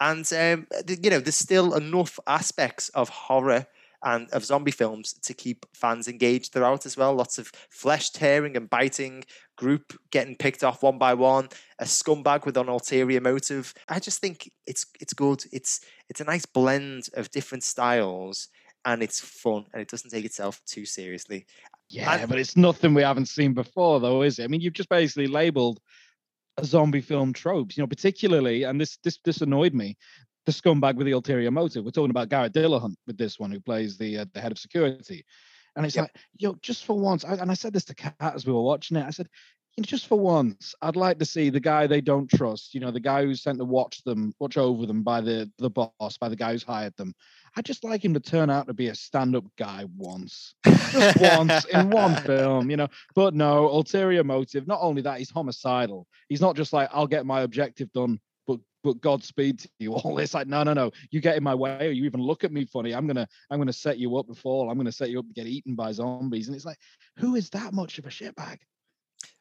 [0.00, 3.66] And, um, you know, there's still enough aspects of horror
[4.04, 7.14] and of zombie films to keep fans engaged throughout as well.
[7.14, 9.24] Lots of flesh tearing and biting,
[9.56, 13.74] group getting picked off one by one, a scumbag with an ulterior motive.
[13.88, 15.44] I just think it's it's good.
[15.52, 18.48] It's it's a nice blend of different styles
[18.84, 21.46] and it's fun and it doesn't take itself too seriously.
[21.90, 24.44] Yeah, but it's nothing we haven't seen before, though, is it?
[24.44, 25.80] I mean, you've just basically labeled
[26.56, 29.96] a zombie film tropes, you know, particularly, and this this this annoyed me,
[30.46, 31.84] the scumbag with the ulterior motive.
[31.84, 34.58] We're talking about Garrett Dillahunt with this one, who plays the uh, the head of
[34.58, 35.24] security,
[35.76, 36.04] and it's Yep.
[36.04, 38.62] like, yo, just for once, I, and I said this to Kat as we were
[38.62, 39.04] watching it.
[39.06, 39.28] I said,
[39.76, 42.80] you know, just for once, I'd like to see the guy they don't trust, you
[42.80, 46.16] know, the guy who's sent to watch them, watch over them by the the boss,
[46.18, 47.14] by the guy who's hired them.
[47.56, 50.54] I'd just like him to turn out to be a stand-up guy once
[50.92, 52.88] just once in one film, you know.
[53.14, 54.66] But no, ulterior motive.
[54.66, 56.06] Not only that, he's homicidal.
[56.28, 58.20] He's not just like, I'll get my objective done,
[58.82, 59.94] but Godspeed to you.
[59.94, 60.90] All this, like, no, no, no.
[61.10, 62.92] You get in my way, or you even look at me funny.
[62.94, 64.70] I'm gonna, I'm gonna set you up fall.
[64.70, 66.48] I'm gonna set you up to get eaten by zombies.
[66.48, 66.78] And it's like,
[67.16, 68.58] who is that much of a shitbag?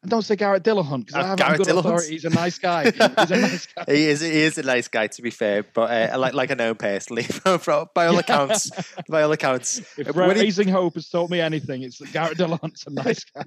[0.01, 1.79] And don't say Garrett Dillahunt because Uh, I have Garrett good Dillahunt.
[1.79, 2.11] authority.
[2.11, 2.85] He's a nice guy.
[2.91, 3.83] He's a nice guy.
[3.87, 6.53] he is he is a nice guy to be fair, but uh, like like I
[6.53, 7.25] know him personally.
[7.93, 8.71] by all accounts,
[9.09, 12.37] by all accounts, If when he- Raising Hope has taught me anything, it's that Garrett
[12.37, 13.43] Dillahunt's a nice guy.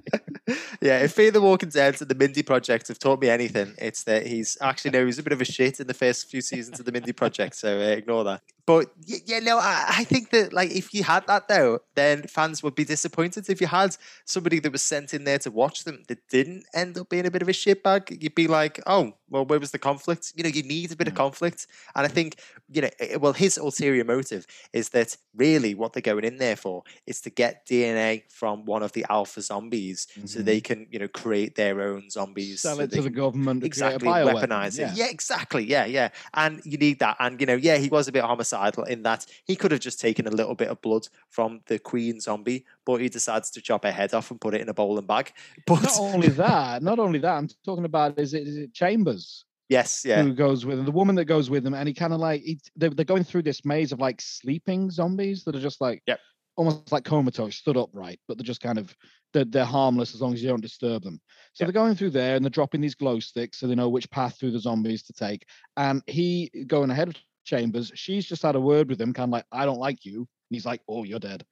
[0.83, 4.03] yeah, if Fear the Walking Dead and the Mindy Project have taught me anything, it's
[4.05, 6.79] that he's actually no, he's a bit of a shit in the first few seasons
[6.79, 8.43] of the Mindy Project, so uh, ignore that.
[8.65, 12.63] But yeah, no, I, I think that like if you had that though, then fans
[12.63, 13.49] would be disappointed.
[13.51, 16.97] If you had somebody that was sent in there to watch them that didn't end
[16.97, 19.81] up being a bit of a shitbag, you'd be like, oh, well, where was the
[19.81, 20.33] conflict?
[20.37, 21.17] You know, you need a bit of Mm.
[21.17, 22.37] conflict, and I think
[22.71, 26.57] you know, eh, well, his ulterior motive is that really what they're going in there
[26.57, 30.99] for is to get DNA from one of the alpha zombies so they can, you
[30.99, 32.61] know, create their own zombies.
[32.63, 34.91] Sell so it to the government exactly weaponize yeah.
[34.93, 34.97] it.
[34.97, 35.65] Yeah, exactly.
[35.65, 36.09] Yeah, yeah.
[36.33, 37.17] And you need that.
[37.19, 38.52] And you know, yeah, he was a bit homicidal
[38.89, 42.21] in that he could have just taken a little bit of blood from the queen
[42.21, 45.07] zombie, but he decides to chop her head off and put it in a bowling
[45.07, 45.33] bag.
[45.67, 49.45] But not only that, not only that, I'm talking about is it is it Chambers
[49.69, 52.13] yes, yeah, who goes with him, the woman that goes with him, and he kind
[52.13, 55.61] of like he, they're, they're going through this maze of like sleeping zombies that are
[55.61, 56.21] just like Yep.
[56.57, 58.95] almost like comatose, stood upright, but they're just kind of
[59.33, 61.21] they're, they're harmless as long as you don't disturb them.
[61.55, 61.67] So Yep.
[61.73, 64.39] they're going through there and they're dropping these glow sticks so they know which path
[64.39, 65.47] through the zombies to take.
[65.77, 69.33] And he going ahead of Chambers, she's just had a word with him, kind of
[69.33, 70.19] like, I don't like you.
[70.19, 71.45] And he's like, Oh, you're dead.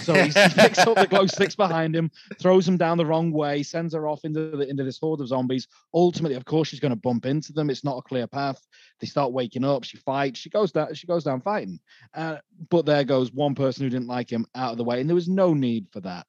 [0.00, 3.62] So he picks up the glow sticks behind him, throws them down the wrong way,
[3.62, 5.66] sends her off into the into this horde of zombies.
[5.94, 7.70] Ultimately, of course, she's going to bump into them.
[7.70, 8.64] It's not a clear path.
[9.00, 9.84] They start waking up.
[9.84, 10.38] She fights.
[10.38, 10.92] She goes down.
[10.94, 11.80] She goes down fighting.
[12.14, 12.38] Uh,
[12.70, 15.14] but there goes one person who didn't like him out of the way, and there
[15.14, 16.26] was no need for that.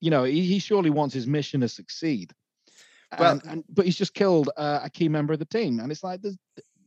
[0.00, 2.32] You know, he, he surely wants his mission to succeed.
[3.18, 5.92] Well- and, and but he's just killed uh, a key member of the team, and
[5.92, 6.20] it's like,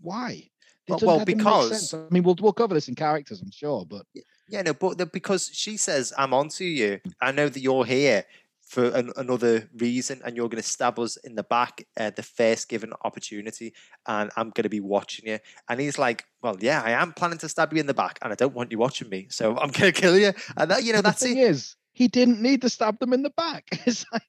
[0.02, 0.50] why?
[0.88, 3.52] Well- well, that doesn't make because- I mean, we'll we'll cover this in characters, I'm
[3.52, 4.06] sure, but
[4.48, 7.00] Yeah, no, but the, because she says, I'm onto you.
[7.04, 7.12] Hmm.
[7.22, 8.26] I know that you're here
[8.62, 12.24] for an, another reason and you're going to stab us in the back at the
[12.24, 13.74] first given opportunity
[14.08, 15.38] and I'm going to be watching you.
[15.70, 18.32] And he's like, well, yeah, I am planning to stab you in the back and
[18.34, 19.28] I don't want you watching me.
[19.30, 20.34] So I'm going to kill you.
[20.58, 21.48] And that, you know, that's the thing it.
[21.50, 23.66] is, he didn't need to stab them in the back.
[23.86, 24.24] It's like,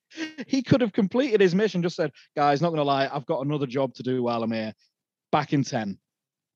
[0.46, 3.44] he could have completed his mission, just said, guys, not going to lie, I've got
[3.44, 4.74] another job to do while I'm here.
[5.32, 5.98] Back in 10.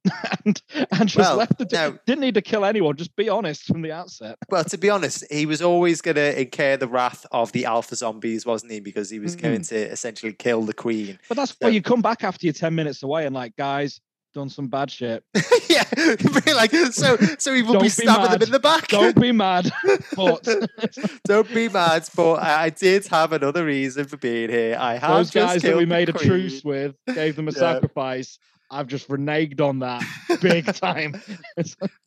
[0.46, 1.98] and and just Well, left the no.
[2.06, 2.96] didn't need to kill anyone.
[2.96, 4.36] Just be honest from the outset.
[4.50, 7.94] Well, to be honest, he was always going to incur the wrath of the alpha
[7.94, 8.80] zombies, wasn't he?
[8.80, 11.18] Because he was going to essentially kill the queen.
[11.28, 11.68] But that's Yeah.
[11.68, 14.00] why you come back after you're ten minutes away and like, guys,
[14.34, 15.22] done some bad shit.
[15.68, 15.84] yeah,
[16.54, 17.16] like so.
[17.38, 18.88] So he will Don't be be stabbing them in the back.
[18.88, 19.70] Don't be mad.
[20.16, 20.48] But
[21.26, 24.76] Don't be mad, but I did have another reason for being here.
[24.78, 27.58] I have those guys that we made a truce with, gave them a Yeah.
[27.58, 28.38] sacrifice.
[28.70, 30.02] I've just reneged on that
[30.40, 31.20] big time.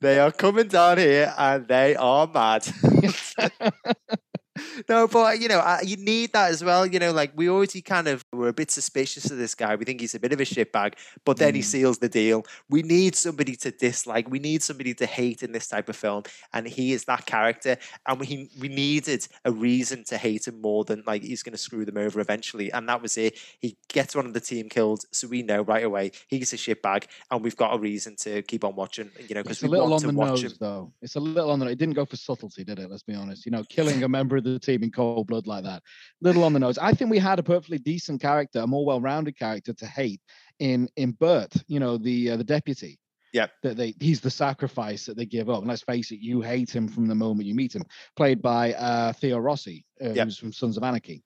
[0.02, 2.68] They are coming down here and they are mad.
[4.90, 6.86] no, but you know, I, you need that as well.
[6.86, 9.76] You know, like we already kind of were a bit suspicious of this guy.
[9.76, 10.94] We think he's a bit of a shitbag,
[11.26, 11.66] but then he Mm.
[11.66, 12.46] seals the deal.
[12.70, 14.30] We need somebody to dislike.
[14.30, 17.78] We need somebody to hate in this type of film, and he is that character.
[18.06, 21.58] And we we needed a reason to hate him more than like he's going to
[21.58, 22.72] screw them over eventually.
[22.72, 23.40] And that was it.
[23.60, 27.06] He gets one of the team killed, so we know right away he's a shitbag,
[27.32, 29.10] and we've got a reason to keep on watching.
[29.28, 30.52] You know, because It's a we little on want to the watch nose, him.
[30.60, 30.92] though.
[31.02, 31.68] It's a little on the.
[31.68, 32.92] It didn't go for subtlety, did it?
[32.92, 33.46] Let's be honest.
[33.48, 35.82] You know, killing a member of the team in cold blood like that,
[36.22, 36.78] little on the nose.
[36.78, 40.22] I think we had a perfectly decent character, a more well-rounded character to hate
[40.60, 41.54] in in Bert.
[41.68, 43.00] You know, the uh, the deputy.
[43.34, 43.48] Yeah.
[43.64, 45.60] That they he's the sacrifice that they give up.
[45.60, 47.84] And let's face it, you hate him from the moment you meet him.
[48.16, 50.26] Played by uh, Theo Rossi, uh, Yep.
[50.28, 51.24] who's from Sons of Anarchy.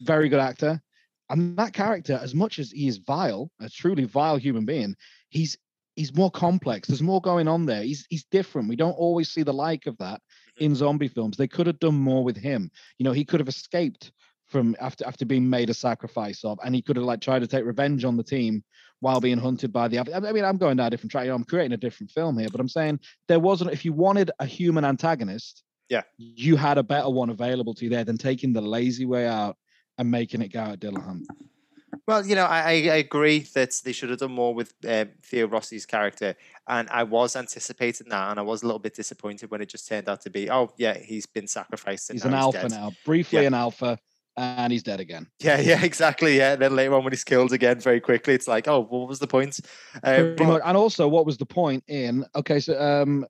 [0.00, 0.82] Very good actor.
[1.30, 4.96] And that character, as much as he is vile, a truly vile human being,
[5.28, 5.56] he's
[5.96, 6.88] he's more complex.
[6.88, 7.82] There's more going on there.
[7.82, 8.68] He's he's different.
[8.68, 10.64] We don't always see the like of that mm-hmm.
[10.64, 11.36] in zombie films.
[11.36, 12.70] They could have done more with him.
[12.98, 14.12] You know, he could have escaped
[14.46, 17.46] from after after being made a sacrifice of, and he could have like tried to
[17.46, 18.62] take revenge on the team
[19.00, 19.98] while being hunted by the.
[19.98, 21.24] I mean, I'm going down a different track.
[21.24, 23.72] You know, I'm creating a different film here, but I'm saying there wasn't.
[23.72, 26.02] If you wanted a human antagonist, Yeah.
[26.16, 29.56] you had a better one available to you there than taking the lazy way out
[29.98, 31.24] and making it Garrett Dillahunt.
[32.06, 35.46] Well, you know, I, I agree that they should have done more with um, Theo
[35.48, 36.34] Rossi's character,
[36.68, 39.88] and I was anticipating that, and I was a little bit disappointed when it just
[39.88, 42.12] turned out to be, oh yeah, he's been sacrificed.
[42.12, 42.70] He's an alpha dead.
[42.72, 43.48] now, briefly Yeah.
[43.48, 43.98] an alpha,
[44.36, 45.28] and he's dead again.
[45.40, 46.36] Yeah, yeah, exactly.
[46.38, 49.08] Yeah, and then later on when he's killed again, very quickly, it's like, oh, what
[49.08, 49.60] was the point?
[50.02, 52.24] Um, but- And also, what was the point in?
[52.34, 53.26] Okay, so um,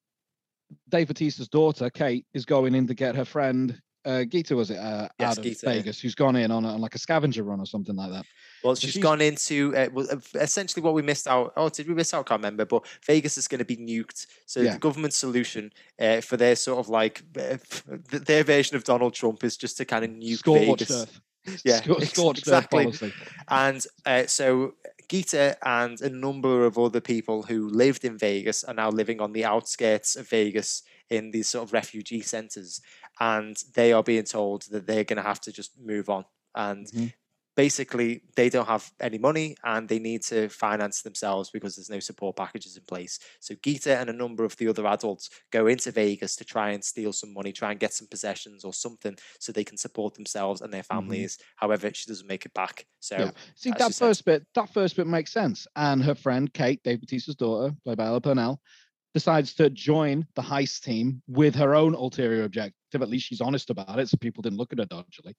[0.89, 4.79] Dave Bautista's daughter Kate is going in to get her friend uh, Geeta, was it,
[4.79, 5.73] uh, Yes, out of Geeta, yeah.
[5.75, 8.25] Vegas, who's gone in on, a, on like a scavenger run or something like that.
[8.63, 11.53] Well, she's she's- gone into uh, well, essentially what we missed out.
[11.57, 12.21] Oh, did we miss out?
[12.21, 12.65] I can't remember.
[12.65, 14.27] But Vegas is going to be nuked.
[14.47, 14.73] So Yeah.
[14.75, 17.57] the government solution uh, for their sort of like uh,
[18.11, 20.91] their version of Donald Trump is just to kind of nuke Scorched Vegas.
[20.91, 21.21] earth.
[21.63, 22.91] Yeah, scorched exactly.
[23.49, 24.77] And uh, so
[25.11, 29.35] Geeta and a number of other people who lived in Vegas are now living on
[29.35, 32.81] the outskirts of Vegas in these sort of refugee centers.
[33.21, 36.25] And they are being told that they're going to have to just move on.
[36.55, 37.13] And Mhm.
[37.57, 42.01] basically, they don't have any money and they need to finance themselves because there's no
[42.01, 43.21] support packages in place.
[43.39, 46.85] So Geeta and a number of the other adults go into Vegas to try and
[46.85, 50.63] steal some money, try and get some possessions or something so they can support themselves
[50.63, 51.39] and their families.
[51.55, 52.87] However, she doesn't make it back.
[52.99, 53.31] So Yeah.
[53.55, 54.07] See that you said.
[54.07, 54.47] first bit.
[54.57, 55.69] That first bit makes sense.
[55.77, 58.61] And her friend Kate, Dave Bautista's daughter, played by Ella Purnell,
[59.15, 63.01] decides to join the heist team with her own ulterior objective.
[63.01, 65.35] At least she's honest about it, so people didn't look at her dodgily.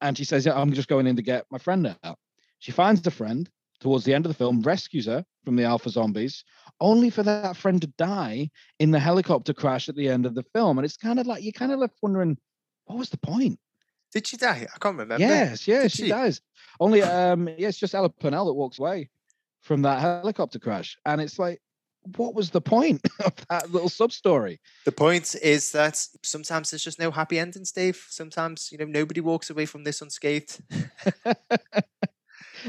[0.00, 2.18] And she says, "Yeah, I'm just going in to get my friend out."
[2.58, 3.48] She finds the friend
[3.80, 6.44] towards the end of the film, rescues her from the alpha zombies,
[6.80, 10.42] only for that friend to die in the helicopter crash at the end of the
[10.54, 10.78] film.
[10.78, 12.36] And it's kind of like you're kind of left wondering,
[12.84, 13.58] what was the point?
[14.12, 14.66] Did she die?
[14.74, 15.18] I can't remember.
[15.18, 16.08] Yes, yes, she, she?
[16.08, 16.40] does.
[16.78, 19.08] Only um yeah, it's just Ella Purnell that walks away
[19.62, 20.96] from that helicopter crash.
[21.06, 21.60] And it's like,
[22.16, 24.60] what was the point of that little sub story?
[24.84, 28.06] The point is that sometimes there's just no happy endings, Dave.
[28.08, 30.60] Sometimes, you know, nobody walks away from this unscathed.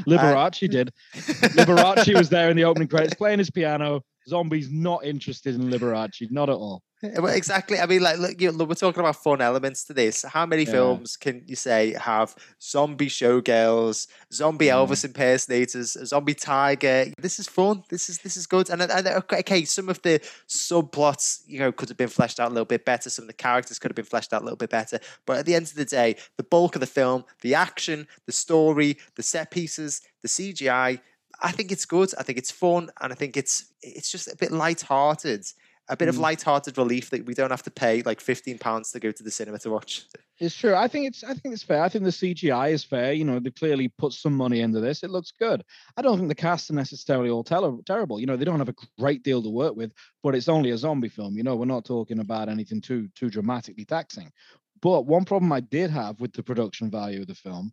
[0.06, 0.92] Liberace uh, did.
[1.14, 4.02] Liberace was there in the opening credits playing his piano.
[4.28, 6.82] Zombies not interested in Liberace, not at all.
[7.02, 7.80] Exactly.
[7.80, 10.22] I mean, like, look, you know, we're talking about fun elements to this.
[10.22, 10.70] How many Yeah.
[10.70, 14.74] films can you say have zombie showgirls, zombie Yeah.
[14.76, 17.06] Elvis impersonators, a zombie tiger?
[17.18, 17.82] This is fun.
[17.88, 18.70] This is this is good.
[18.70, 22.48] And, and okay, okay, some of the subplots, you know, could have been fleshed out
[22.50, 23.10] a little bit better.
[23.10, 25.00] Some of the characters could have been fleshed out a little bit better.
[25.26, 28.32] But at the end of the day, the bulk of the film, the action, the
[28.32, 31.00] story, the set pieces, the CGI,
[31.40, 32.10] I think it's good.
[32.16, 35.44] I think it's fun, and I think it's it's just a bit light-hearted.
[35.92, 36.20] A bit of Mm.
[36.20, 39.30] light-hearted relief that we don't have to pay like fifteen pounds to go to the
[39.30, 40.06] cinema to watch.
[40.38, 40.74] It's true.
[40.74, 41.82] I think it's I think it's fair.
[41.82, 43.12] I think the CGI is fair.
[43.12, 45.02] You know, they clearly put some money into this.
[45.02, 45.62] It looks good.
[45.96, 48.18] I don't think the cast are necessarily all terrible.
[48.18, 50.78] You know, they don't have a great deal to work with, but it's only a
[50.78, 51.36] zombie film.
[51.36, 54.32] You know, we're not talking about anything too too dramatically taxing.
[54.80, 57.72] But one problem I did have with the production value of the film,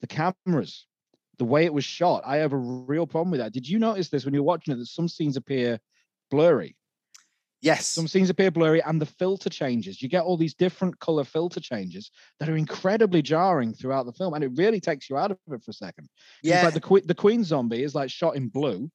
[0.00, 0.86] the cameras,
[1.38, 2.56] the way it was shot, I have a
[2.92, 3.52] real problem with that.
[3.52, 5.80] Did you notice this when you're watching it that some scenes appear
[6.30, 6.76] blurry?
[7.62, 10.00] Yes, Some scenes appear blurry and the filter changes.
[10.00, 14.34] You get all these different color filter changes that are incredibly jarring throughout the film.
[14.34, 16.08] And it really takes you out of it for a second.
[16.42, 18.90] yeah, Like the, que- the Queen zombie is like shot in blue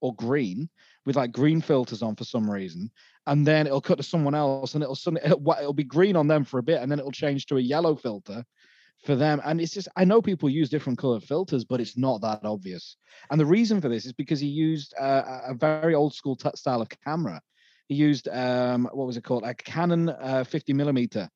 [0.00, 0.68] or green
[1.04, 2.90] with like green filters on for some reason.
[3.26, 6.28] And then it'll cut to someone else and it'll, suddenly, it'll, it'll be green on
[6.28, 8.44] them for a bit and then it'll change to a yellow filter
[9.04, 9.40] for them.
[9.44, 12.96] And it's just, I know people use different color filters, but it's not that obvious.
[13.30, 16.50] And the reason for this is because he used uh, a very old school t-
[16.54, 17.40] style of camera.
[17.88, 19.44] He used um, what was it called?
[19.44, 21.28] A Canon uh, 50 millimeter,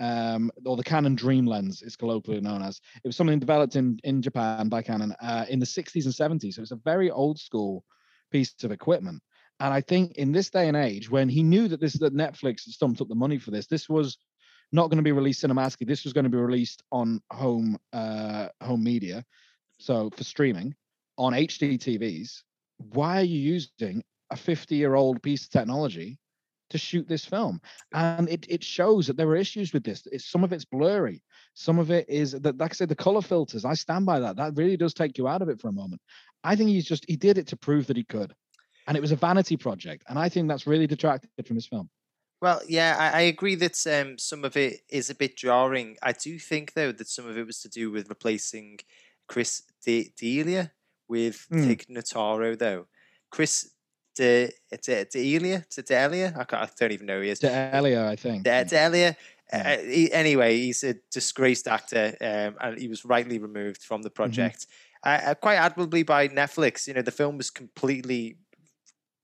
[0.00, 2.80] um, or the Canon Dream Lens, it's colloquially known as.
[3.04, 6.54] It was something developed in in Japan by Canon uh, in the 60s and 70s.
[6.54, 7.84] So it's a very old school
[8.30, 9.22] piece of equipment.
[9.60, 12.64] And I think in this day and age, when he knew that this that Netflix
[12.64, 14.18] had stumped up the money for this, this was
[14.72, 15.86] not going to be released cinematically.
[15.86, 19.24] This was going to be released on home uh, home media,
[19.78, 20.74] so for streaming
[21.16, 22.42] on HD TVs.
[22.78, 24.02] Why are you using
[24.32, 26.18] a 50 year old piece of technology
[26.70, 27.60] to shoot this film?
[27.92, 30.06] And it it shows that there were issues with this.
[30.10, 31.22] It's, some of it's blurry.
[31.54, 33.64] Some of it is that, like I said, the color filters.
[33.64, 34.36] I stand by that.
[34.36, 36.00] That really does take you out of it for a moment.
[36.44, 38.34] I think he's just he did it to prove that he could,
[38.86, 40.04] and it was a vanity project.
[40.08, 41.90] And I think that's really detracted from his film.
[42.40, 45.96] Well, yeah, I, I agree that um, some of it is a bit jarring.
[46.02, 48.80] I do think, though, that some of it was to do with replacing
[49.28, 50.72] Chris De- D'Elia
[51.06, 51.68] with Hmm.
[51.68, 52.88] Tig Notaro, though.
[53.30, 53.70] Chris
[54.14, 54.50] De-
[54.82, 55.64] De- D'Elia?
[55.74, 56.34] De- D'Elia?
[56.38, 57.38] I, can't, I don't even know who he is.
[57.40, 58.44] To Elia, I think.
[58.44, 59.16] De- D'Elia.
[59.52, 59.76] Yeah.
[59.78, 64.08] Uh, he, anyway, he's a disgraced actor, um, and he was rightly removed from the
[64.10, 64.14] Mm-hmm.
[64.16, 64.66] project.
[65.04, 66.86] Uh, uh, quite admirably by Netflix.
[66.86, 68.36] You know, the film was completely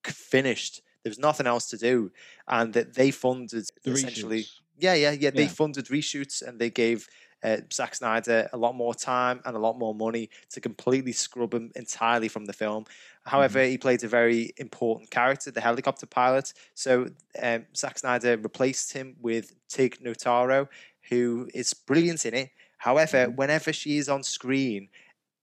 [0.05, 0.83] finished.
[1.05, 2.11] There was nothing else to do,
[2.47, 4.43] and that they funded The essentially.
[4.43, 4.61] reshoots.
[4.81, 5.31] Yeah, yeah, yeah.
[5.31, 5.49] They Yeah.
[5.49, 7.09] funded reshoots and they gave
[7.43, 11.55] uh, Zack Snyder a lot more time and a lot more money to completely scrub
[11.55, 12.85] him entirely from the film.
[13.25, 16.53] However, he played a very important character, the helicopter pilot.
[16.75, 17.09] So
[17.43, 20.69] um, Zack Snyder replaced him with Tig Notaro,
[21.11, 22.51] who is brilliant in it.
[22.79, 23.37] However, Mhm.
[23.37, 24.89] whenever she is on screen,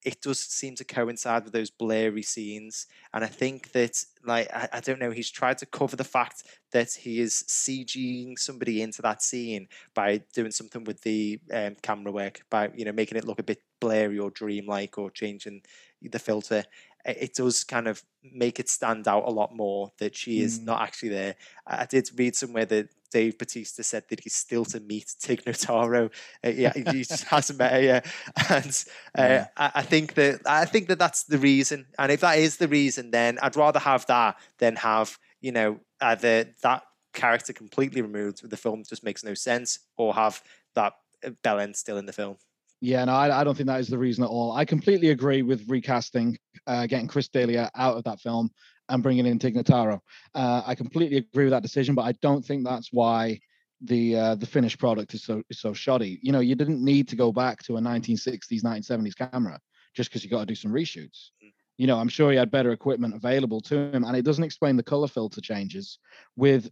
[0.05, 2.85] it does seem to coincide with those blurry scenes.
[3.11, 6.43] And I think that, like, I, I don't know, he's tried to cover the fact
[6.71, 12.11] that he is CGing somebody into that scene by doing something with the um, camera
[12.11, 15.63] work, by, you know, making it look a bit blurry or dreamlike or changing
[16.01, 16.63] the filter.
[17.05, 20.65] It does kind of make it stand out a lot more that she is Mm.
[20.65, 21.35] not actually there.
[21.67, 26.11] I did read somewhere that Dave Batista said that he's still to meet Tig Notaro.
[26.43, 28.05] Uh, yeah, he just hasn't met her yet,
[28.49, 28.83] and
[29.17, 29.47] uh, Yeah.
[29.55, 31.85] I, I think that I think that that's the reason.
[31.99, 35.79] And if that is the reason, then I'd rather have that than have you know
[36.01, 40.41] either that character completely removed, the film just makes no sense, or have
[40.73, 42.37] that uh, Belen still in the film.
[42.85, 44.51] Yeah, no, I, I don't think that is the reason at all.
[44.51, 48.51] I completely agree with recasting, uh, getting Chris D'Elia out of that film
[48.89, 49.99] and bringing in Tig Notaro.
[50.35, 53.39] Uh, I completely agree with that decision, but I don't think that's why
[53.81, 56.19] the uh, the finished product is so is so shoddy.
[56.21, 59.59] You know, you didn't need to go back to a 1960s, 1970s camera
[59.95, 61.31] just because you got to do some reshoots.
[61.43, 61.53] Mm.
[61.77, 64.77] You know, I'm sure he had better equipment available to him, and it doesn't explain
[64.77, 65.97] the color filter changes.
[66.35, 66.69] With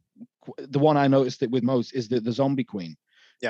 [0.57, 2.97] the one I noticed it with most is the the Zombie Queen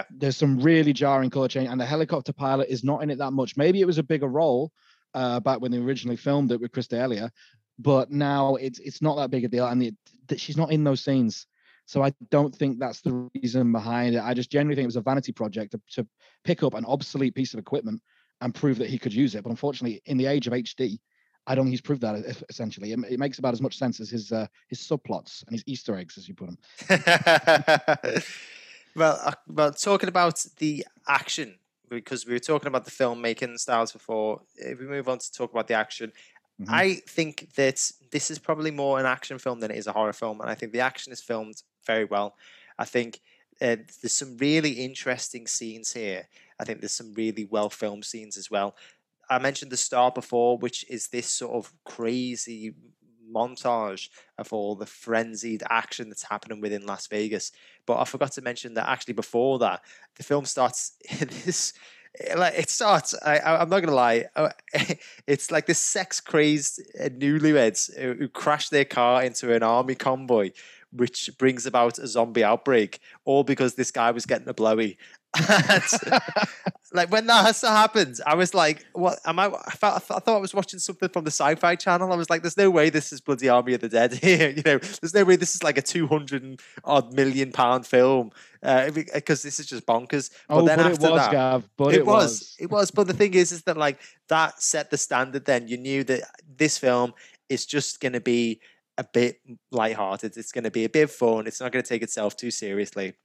[0.10, 3.32] there's some really jarring color change, and the helicopter pilot is not in it that
[3.32, 3.56] much.
[3.56, 4.72] Maybe it was a bigger role
[5.14, 7.32] uh, back when they originally filmed it with Chris D'Elia,
[7.80, 9.96] but now it's it's not that big a deal, and it,
[10.28, 11.48] that she's not in those scenes.
[11.86, 14.24] So I don't think that's the reason behind it.
[14.24, 16.08] I just generally think it was a vanity project to, to
[16.46, 18.02] pick up an obsolete piece of equipment
[18.40, 19.44] and prove that he could use it.
[19.44, 20.98] But unfortunately, in the age of HD,
[21.46, 22.44] I don't think he's proved that.
[22.50, 25.64] Essentially, it, it makes about as much sense as his uh, his subplots and his
[25.68, 26.58] Easter eggs, as you put them.
[28.96, 33.92] well, uh, well, talking about the action because we were talking about the filmmaking styles
[33.92, 34.42] before.
[34.56, 36.12] If we move on to talk about the action,
[36.62, 36.68] Mhm.
[36.70, 40.14] I think that this is probably more an action film than it is a horror
[40.14, 42.38] film, and I think the action is filmed very well.
[42.78, 43.22] I think
[43.62, 46.28] uh, there's some really interesting scenes here.
[46.60, 48.76] I think there's some really well filmed scenes as well.
[49.30, 52.76] I mentioned the star before, which is this sort of crazy
[53.34, 57.52] montage of all the frenzied action that's happening within Las Vegas.
[57.86, 59.82] But I forgot to mention that actually before that,
[60.16, 61.74] the film starts this
[62.38, 63.16] like it starts.
[63.26, 64.26] I, I'm not gonna lie.
[64.36, 64.50] uh,
[65.28, 70.52] It's like this sex crazed newlyweds who, who crash their car into an army convoy
[70.96, 74.98] which brings about a zombie outbreak, all because this guy was getting a blowy.
[76.94, 80.38] Like when that happens, I was like, "What am I?" I, felt, I thought I
[80.38, 82.14] was watching something from the Sci-Fi Channel.
[82.14, 84.62] I was like, "There's no way this is bloody Army of the Dead here." you
[84.64, 88.30] know, there's no way this is like a two hundred odd million pound film
[88.62, 90.30] because uh, this is just bonkers.
[90.48, 92.92] But oh, then but after was, that, Gav, but it, it was, was, it was.
[92.92, 95.46] But the thing is, is that like that set the standard.
[95.46, 97.14] Then you knew that this film
[97.50, 98.62] is just going to be
[99.00, 99.40] a bit
[99.72, 100.38] lighthearted.
[100.38, 101.48] It's going to be a bit fun.
[101.48, 103.16] It's not going to take itself too seriously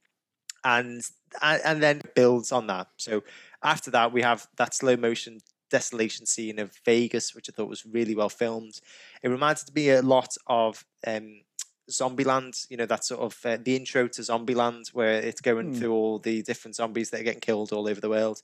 [0.63, 1.01] and
[1.41, 2.87] and then builds on that.
[2.97, 3.23] So
[3.63, 5.39] after that, we have that slow motion
[5.69, 8.79] desolation scene of Vegas, which I thought was really well filmed.
[9.21, 11.41] It reminded me a lot of um,
[11.89, 15.77] Zombieland, you know, that sort of uh, the intro to Zombieland, where it's going mm.
[15.77, 18.41] through all the different zombies that are getting killed all over the world.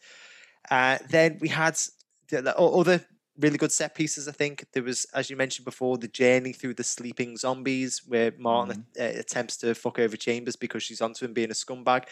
[0.70, 1.78] Uh, then we had
[2.30, 3.05] the, the other
[3.39, 4.27] really good set pieces.
[4.27, 8.31] I think there was, as you mentioned before, the journey through the sleeping zombies, where
[8.38, 9.01] Martin mm.
[9.01, 12.05] uh, attempts to fuck over Chambers because she's onto him being a scumbag.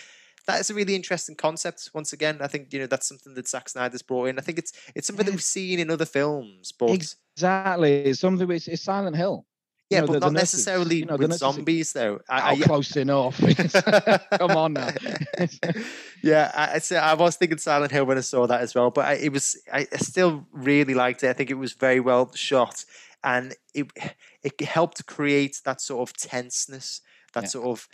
[0.45, 1.89] That is a really interesting concept.
[1.93, 4.37] Once again, I think you know that's something that Zack Snyder's brought in.
[4.37, 8.47] I think it's it's something that we've seen in other films, but exactly, it's something
[8.47, 9.45] which is Silent Hill.
[9.93, 12.19] Yeah, know, but not necessarily you know, with zombies though.
[12.29, 13.39] I, I, close enough.
[14.37, 14.89] Come on now.
[16.21, 19.05] yeah, I, I, I was thinking Silent Hill when I saw that as well, but
[19.05, 21.29] I, it was I, I still really liked it.
[21.29, 22.85] I think it was very well shot,
[23.23, 23.87] and it
[24.43, 27.01] it helped create that sort of tenseness,
[27.33, 27.49] that yeah.
[27.49, 27.87] sort of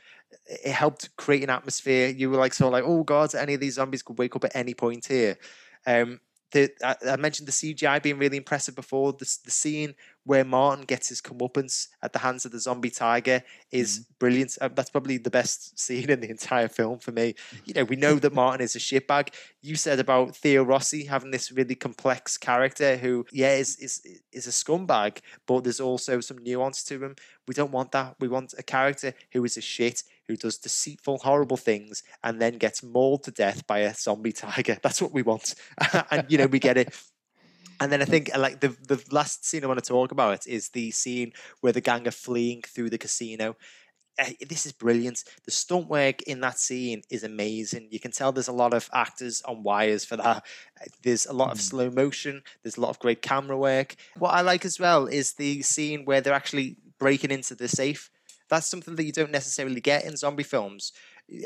[0.47, 2.07] it helped create an atmosphere.
[2.09, 4.45] You were like sort of like, oh god, any of these zombies could wake up
[4.45, 5.37] at any point here.
[5.85, 6.19] Um,
[6.51, 9.13] the, I, I, mentioned the CGI being really impressive before.
[9.13, 9.93] The, the scene
[10.23, 14.13] where Martin gets his comeuppance at the hands of the zombie tiger is mm-hmm.
[14.19, 14.57] brilliant.
[14.59, 17.35] Uh, that's probably the best scene in the entire film for me.
[17.65, 19.29] You know, we know that Martin is a shitbag.
[19.61, 24.47] You said about Theo Rossi having this really complex character who, yeah, is is is
[24.47, 27.15] a scumbag, but there's also some nuance to him.
[27.47, 28.15] We don't want that.
[28.19, 32.59] We want a character who is a shit, who does deceitful, horrible things, and then
[32.59, 34.77] gets mauled to death by a zombie tiger.
[34.83, 35.55] That's what we want,
[36.11, 36.95] and you know we get it.
[37.81, 40.69] And then I think like the the last scene I want to talk about is
[40.69, 43.57] the scene where the gang are fleeing through the casino.
[44.19, 45.23] Uh, this is brilliant.
[45.45, 47.87] The stunt work in that scene is amazing.
[47.89, 50.45] You can tell there's a lot of actors on wires for that.
[51.03, 51.61] There's a lot of mm.
[51.61, 52.43] slow motion.
[52.61, 53.95] There's a lot of great camera work.
[54.17, 58.11] What I like as well is the scene where they're actually breaking into the safe.
[58.49, 60.91] That's something that you don't necessarily get in zombie films.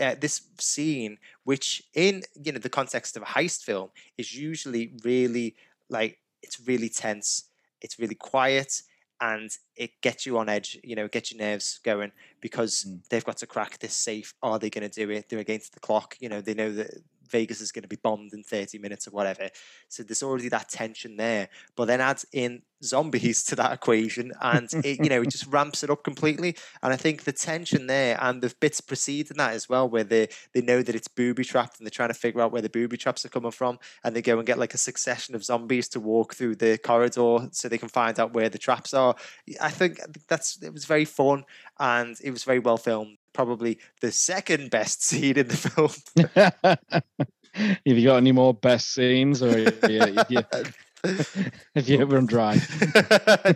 [0.02, 4.94] Uh, this scene, which in you know the context of a heist film, is usually
[5.04, 5.56] really
[5.90, 7.46] like it's really tense,
[7.82, 8.82] it's really quiet,
[9.20, 13.00] and it gets you on edge, you know, get your nerves going because mm.
[13.10, 14.34] they've got to crack this safe.
[14.42, 15.30] Are they going to do it?
[15.30, 16.16] They're against the clock.
[16.20, 16.92] You know, they know that
[17.34, 19.50] Vegas is going to be bombed in 30 minutes or whatever.
[19.90, 21.50] So there's already that tension there.
[21.76, 25.84] But then add in zombies to that equation and it, you know, it just ramps
[25.84, 26.56] it up completely.
[26.82, 30.30] And I think the tension there and the bits preceding that as well, where they,
[30.54, 32.98] they know that it's booby trapped and they're trying to figure out where the booby
[32.98, 33.80] traps are coming from.
[34.04, 37.50] And they go and get like a succession of zombies to walk through the corridor
[37.52, 39.16] so they can find out where the traps are.
[39.60, 41.46] I think that's, it was very fun
[41.80, 46.98] and it was very well filmed probably the second best scene in the film.
[47.56, 49.50] Have you got any more best scenes, or
[49.82, 52.60] have you, have you, you run dry?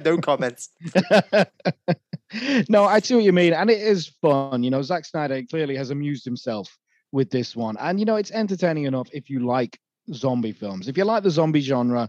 [0.05, 0.69] no comments.
[2.69, 4.61] no, I see what you mean, and it is fun.
[4.61, 6.77] You know, Zack Snyder clearly has amused himself
[7.11, 9.79] with this one, and you know, it's entertaining enough if you like
[10.13, 10.87] zombie films.
[10.87, 12.07] If you like the zombie genre,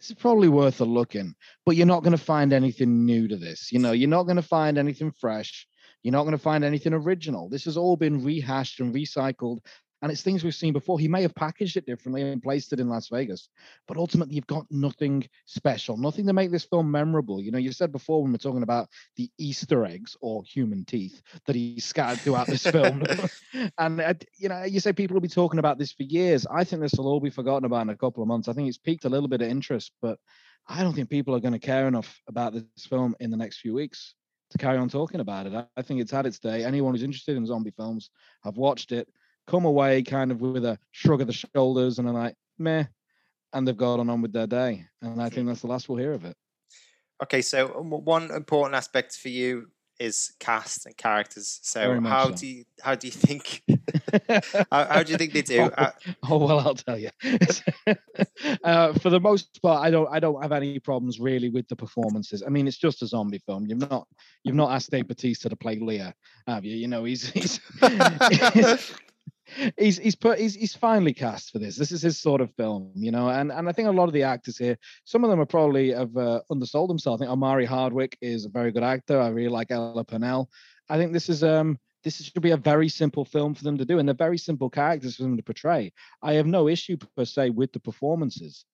[0.00, 1.34] this is probably worth a look in.
[1.66, 3.70] But you're not going to find anything new to this.
[3.70, 5.66] You know, you're not going to find anything fresh.
[6.02, 7.48] You're not going to find anything original.
[7.48, 9.58] This has all been rehashed and recycled.
[10.02, 10.98] And it's things we've seen before.
[10.98, 13.50] He may have packaged it differently and placed it in Las Vegas,
[13.86, 17.42] but ultimately, you've got nothing special, nothing to make this film memorable.
[17.42, 21.20] You know, you said before when we're talking about the Easter eggs or human teeth
[21.44, 23.02] that he scattered throughout this film.
[23.78, 26.46] and, uh, you know, you say people will be talking about this for years.
[26.50, 28.48] I think this will all be forgotten about in a couple of months.
[28.48, 30.18] I think it's peaked a little bit of interest, but
[30.66, 33.58] I don't think people are going to care enough about this film in the next
[33.58, 34.14] few weeks
[34.50, 35.68] to carry on talking about it.
[35.76, 36.64] I think it's had its day.
[36.64, 38.10] Anyone who's interested in zombie films,
[38.42, 39.08] have watched it,
[39.46, 42.84] come away kind of with a shrug of the shoulders and are like, meh,
[43.52, 44.84] and they've gone on with their day.
[45.02, 46.36] And I think that's the last we'll hear of it.
[47.22, 49.68] Okay, so um, one important aspect for you
[50.00, 51.60] is cast and characters.
[51.62, 52.34] So how so.
[52.34, 53.62] do you how do you think
[54.72, 55.60] how, how, do you think they do?
[55.60, 55.90] Oh, uh,
[56.28, 57.10] oh well, I'll tell you.
[58.64, 61.76] uh, for the most part, I don't I don't have any problems really with the
[61.76, 62.42] performances.
[62.44, 63.66] I mean, it's just a zombie film.
[63.66, 64.08] You've not
[64.42, 66.14] you've not asked Dave Batista to play Lear,
[66.46, 66.76] have you?
[66.76, 67.60] You know, he's he's,
[68.54, 68.94] he's
[69.78, 71.76] he's he's put he's he's finally cast for this.
[71.76, 73.28] This is his sort of film, you know.
[73.28, 75.90] And and I think a lot of the actors here, some of them are probably
[75.90, 77.20] have uh, undersold themselves.
[77.20, 79.20] I think Omari Hardwick is a very good actor.
[79.20, 80.50] I really like Ella Purnell.
[80.88, 83.84] I think this is um this should be a very simple film for them to
[83.84, 85.92] do, and they're very simple characters for them to portray.
[86.22, 88.64] I have no issue per se with the performances,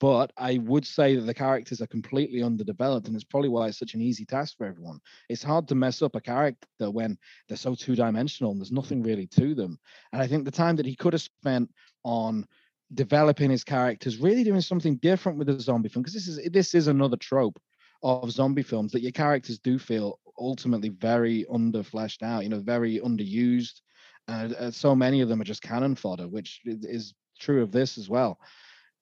[0.00, 3.78] but I would say that the characters are completely underdeveloped, and it's probably why it's
[3.78, 4.98] such an easy task for everyone.
[5.28, 7.16] It's hard to mess up a character when
[7.48, 9.78] they're so two dimensional and there's nothing really to them.
[10.12, 11.70] And I think the time that he could have spent
[12.04, 12.46] on
[12.92, 16.74] developing his characters, really doing something different with the zombie film, because this is this
[16.74, 17.58] is another trope
[18.02, 22.60] of zombie films that your characters do feel ultimately very under fleshed out, you know,
[22.60, 23.80] very underused.
[24.28, 27.96] And uh, so many of them are just cannon fodder, which is true of this
[27.98, 28.38] as well.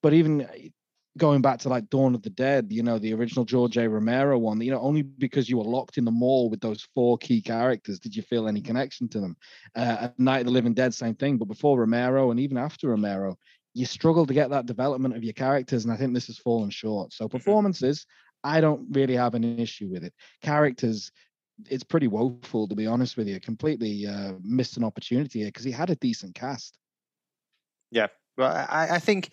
[0.01, 0.47] But even uh,
[1.17, 3.87] going back to like Dawn of the Dead, you know, the original George A.
[3.87, 7.17] Romero one, you know, only because you were locked in the mall with those four
[7.17, 9.37] key characters did you feel any connection to them.
[9.75, 11.37] Uh, Night of the Living Dead, same thing.
[11.37, 13.37] But before Romero and even after Romero,
[13.73, 15.83] you struggle to get that development of your characters.
[15.83, 17.13] And I think this has fallen short.
[17.13, 17.37] So mm-hmm.
[17.37, 18.05] performances,
[18.43, 20.13] I don't really have an issue with it.
[20.41, 21.11] Characters,
[21.69, 23.39] it's pretty woeful to be honest with you.
[23.39, 26.77] Completely uh, missed an opportunity here because he had a decent cast.
[27.91, 28.07] Yeah,
[28.37, 29.29] well, I, I think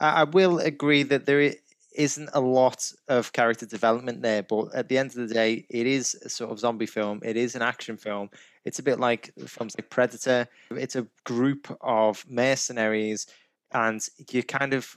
[0.00, 1.54] I will agree that there
[1.94, 5.86] isn't a lot of character development there, but at the end of the day, it
[5.86, 7.20] is a sort of zombie film.
[7.24, 8.30] It is an action film.
[8.64, 10.46] It's a bit like films like Predator.
[10.70, 13.26] It's a group of mercenaries,
[13.72, 14.96] and you kind of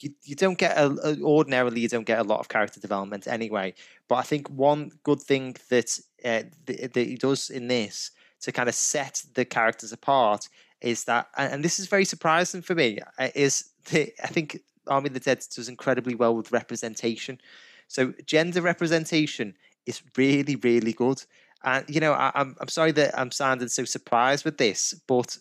[0.00, 3.74] you, you don't get a, ordinarily you don't get a lot of character development anyway.
[4.08, 8.68] But I think one good thing that uh, that he does in this to kind
[8.68, 10.48] of set the characters apart
[10.80, 15.08] is that, and this is very surprising for me, uh, is that I think Army
[15.08, 17.40] of the Dead does incredibly well with representation.
[17.88, 19.54] So gender representation
[19.86, 21.22] is really really good.
[21.64, 25.36] And you know, I, I'm I'm sorry that I'm sounding so surprised with this, but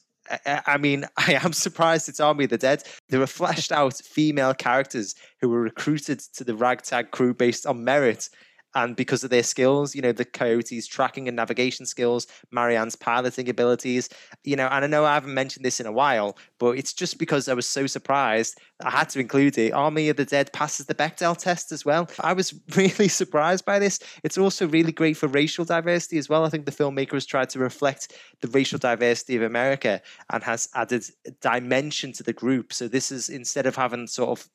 [0.46, 2.84] I mean, I am surprised it's Army of the Dead.
[3.10, 7.84] There were fleshed out female characters who were recruited to the ragtag crew based on
[7.84, 8.30] merit
[8.78, 13.50] and because of their skills, you know, the Coyote's tracking and navigation skills, Marianne's piloting
[13.50, 14.08] abilities,
[14.44, 17.18] you know, and I know I haven't mentioned this in a while, but it's just
[17.18, 19.74] because I was so surprised I had to include it.
[19.74, 22.08] Army of the Dead passes the Bechdel test as well.
[22.20, 24.00] I was really surprised by this.
[24.24, 26.46] It's also really great for racial diversity as well.
[26.46, 30.70] I think the filmmaker has tried to reflect the racial diversity of America and has
[30.76, 31.04] added
[31.42, 32.74] dimension to the group.
[32.74, 34.50] So this is instead of having sort of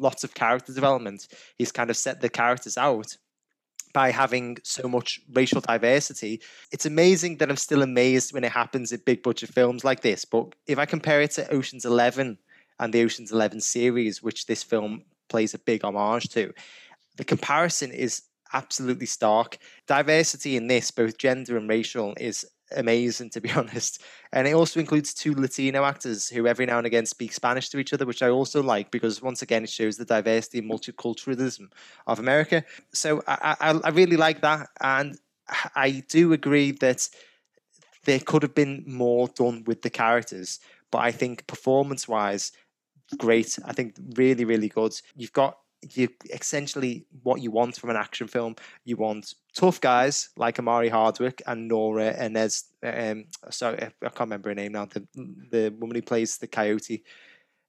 [0.00, 1.28] lots of character development.
[1.56, 3.16] He's kind of set the characters out
[3.92, 6.40] by having so much racial diversity.
[6.70, 10.24] It's amazing that I'm still amazed when it happens in big budget films like this.
[10.24, 12.38] But if I compare it to Ocean's Eleven
[12.78, 16.52] and the Ocean's Eleven series, which this film plays a big homage to,
[17.16, 18.22] the comparison is
[18.54, 19.58] absolutely stark.
[19.86, 24.02] Diversity in this, both gender and racial, is amazing to be honest.
[24.32, 27.78] And it also includes two Latino actors who every now and again speak Spanish to
[27.78, 31.70] each other, which I also like because once again it shows the diversity and multiculturalism
[32.06, 32.64] of America.
[32.92, 35.18] So I, I, I really like that, and
[35.74, 37.08] I do agree that
[38.04, 40.58] there could have been more done with the characters,
[40.90, 42.52] but I think performance wise,
[43.18, 43.58] great.
[43.64, 44.92] I think really really good.
[45.16, 45.58] You've got
[45.90, 48.56] you essentially what you want from an action film.
[48.84, 52.64] You want tough guys like Omari Hardwick and Nora Inez.
[52.82, 54.86] Um, sorry, I can't remember her name now.
[54.86, 57.02] The the woman who plays the coyote,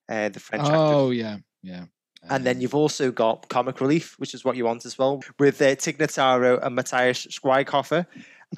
[0.09, 0.63] uh, the French.
[0.63, 0.75] Actor.
[0.75, 1.13] Oh actor.
[1.13, 1.85] yeah, yeah.
[2.29, 5.21] And then um, you've also got comic relief, which is what you want as well,
[5.39, 8.05] with uh, Tig Notaro and Matthias Schweighöfer.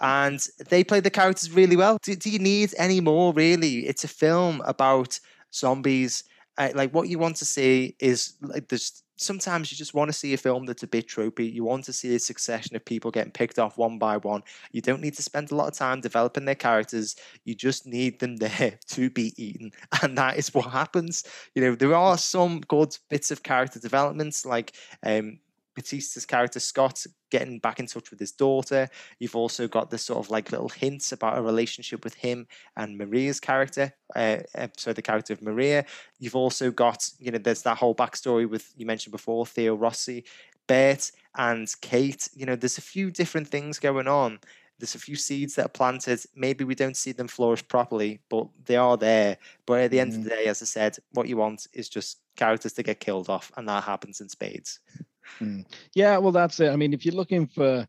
[0.01, 1.97] and they play the characters really well.
[2.01, 3.87] Do, do you need any more, really?
[3.87, 5.19] It's a film about
[5.53, 6.25] zombies.
[6.57, 10.13] Uh, like, what you want to see is like there's sometimes you just want to
[10.13, 11.51] see a film that's a bit tropey.
[11.51, 14.43] You want to see a succession of people getting picked off one by one.
[14.71, 17.15] You don't need to spend a lot of time developing their characters.
[17.43, 19.71] You just need them there to be eaten.
[20.01, 21.23] And that is what happens.
[21.53, 25.39] You know, there are some good bits of character developments, like um,
[25.75, 28.89] Bautista's character Scott getting back in touch with his daughter.
[29.19, 32.47] You've also got this sort of like little hints about a relationship with him
[32.77, 33.93] and Maria's character.
[34.15, 35.85] Uh, uh, so the character of Maria.
[36.19, 40.23] You've also got you know there's that whole backstory with you mentioned before Theo Rossi,
[40.67, 42.29] Burt and Kate.
[42.33, 44.39] You know there's a few different things going on.
[44.79, 46.19] There's a few seeds that are planted.
[46.35, 49.37] Maybe we don't see them flourish properly, but they are there.
[49.65, 50.21] But at the end mm-hmm.
[50.21, 53.29] of the day, as I said, what you want is just characters to get killed
[53.29, 54.79] off, and that happens in spades.
[55.39, 55.65] Mm.
[55.93, 56.69] Yeah, well, that's it.
[56.69, 57.87] I mean, if you're looking for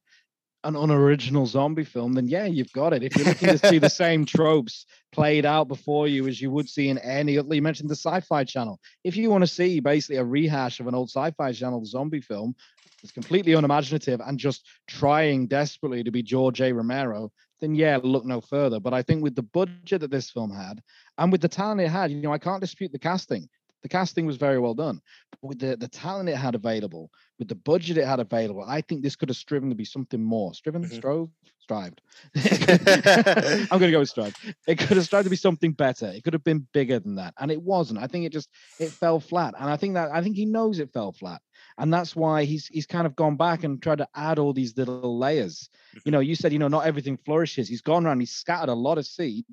[0.65, 3.03] an unoriginal zombie film, then yeah, you've got it.
[3.03, 6.69] If you're looking to see the same tropes played out before you as you would
[6.69, 8.81] see in any, you mentioned the Sci-Fi Channel.
[9.05, 12.57] If you want to see basically a rehash of an old Sci-Fi Channel zombie film,
[13.03, 16.73] it's completely unimaginative and just trying desperately to be George A.
[16.73, 17.31] Romero,
[17.61, 18.81] then yeah, look no further.
[18.81, 20.83] But I think with the budget that this film had
[21.17, 23.49] and with the talent it had, you know, I can't dispute the casting
[23.83, 25.01] The casting was very well done.
[25.31, 28.81] But with the, the talent it had available, with the budget it had available, I
[28.81, 30.55] think this could have striven to be something more.
[30.55, 30.95] Striven, Mhm.
[30.95, 32.01] strove, strived.
[32.35, 34.35] I'm going to go with strive.
[34.67, 36.07] It could have strived to be something better.
[36.07, 38.01] It could have been bigger than that, and it wasn't.
[38.01, 38.49] I think it just
[38.79, 41.43] it fell flat, and I think that I think he knows it fell flat,
[41.79, 44.77] and that's why he's he's kind of gone back and tried to add all these
[44.77, 45.69] little layers.
[46.05, 47.69] You know, you said you know not everything flourishes.
[47.69, 48.21] He's gone around.
[48.21, 49.45] He's scattered a lot of seed.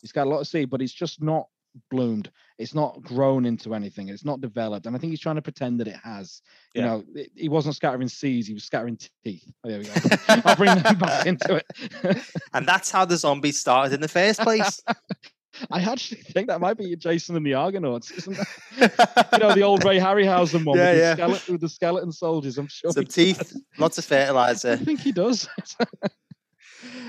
[0.00, 1.46] He's got a lot of seed, but it's just not
[1.90, 2.30] bloomed.
[2.58, 4.08] It's not grown into anything.
[4.08, 6.40] It's not developed, and I think he's trying to pretend that it has.
[6.74, 6.86] You Yeah.
[6.88, 8.46] know, it- he wasn't scattering seeds.
[8.48, 9.44] He was scattering teeth.
[9.64, 9.92] Oh, there we go.
[10.28, 12.18] I'll bring them back into it.
[12.52, 14.80] And that's how the zombies started in the first place.
[15.70, 19.28] I actually think that might be Jason and the Argonauts, isn't that?
[19.32, 21.14] You know, the old Ray Harryhausen one Yeah, with, yeah.
[21.14, 22.58] the skeleton, with the skeleton soldiers.
[22.58, 22.90] I'm sure.
[22.92, 23.62] Some teeth, does.
[23.78, 24.72] lots of fertilizer.
[24.72, 25.48] I think he does.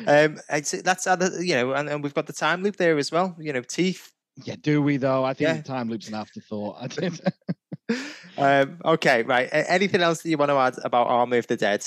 [0.07, 3.11] Um, that's how the, you know, and, and we've got the time loop there as
[3.11, 3.35] well.
[3.37, 4.11] You know, teeth.
[4.43, 5.23] Yeah, do we though?
[5.23, 5.61] I think Yeah.
[5.61, 6.77] time loop's an afterthought.
[6.79, 7.19] I did.
[8.37, 9.49] Um, okay, right.
[9.51, 11.83] Anything else that you want to add about Army of the Dead?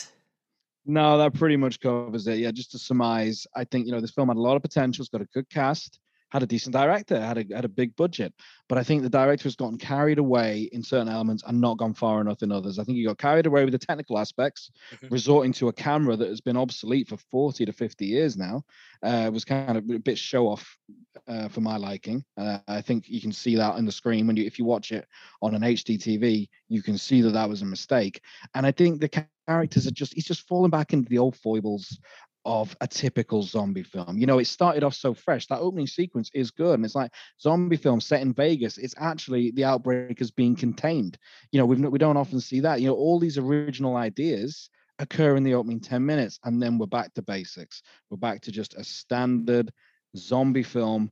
[0.87, 2.39] No, that pretty much covers it.
[2.39, 5.03] Yeah, just to surmise, I think you know this film had a lot of potential.
[5.03, 6.00] It's got a good cast,
[6.31, 8.33] had a decent director, had a had a big budget.
[8.69, 11.95] But I think the director has gotten carried away in certain elements and not gone
[11.95, 12.79] far enough in others.
[12.79, 15.11] I think he got carried away with the technical aspects, Mhm.
[15.11, 18.63] resorting to a camera that has been obsolete for 40 to 50 years now.
[19.03, 20.77] Uh, was kind of a bit show off
[21.27, 22.25] uh, for my liking.
[22.37, 24.93] Uh, I think you can see that on the screen when you if you watch
[24.93, 25.07] it
[25.43, 28.21] on an HD TV, you can see that that was a mistake.
[28.55, 31.99] And I think the characters are just he's just fallen back into the old foibles
[32.45, 34.17] of a typical zombie film.
[34.19, 35.47] You know, it started off so fresh.
[35.47, 36.75] That opening sequence is good.
[36.75, 38.79] And it's like zombie film set in Vegas.
[38.79, 41.19] It's actually the outbreak is being contained.
[41.53, 42.81] You know, we've, we don't often see that.
[42.81, 46.87] You know, all these original ideas occur in the opening 10 minutes and then we're
[46.87, 47.83] back to basics.
[48.11, 49.71] We're back to just a standard
[50.17, 51.11] zombie film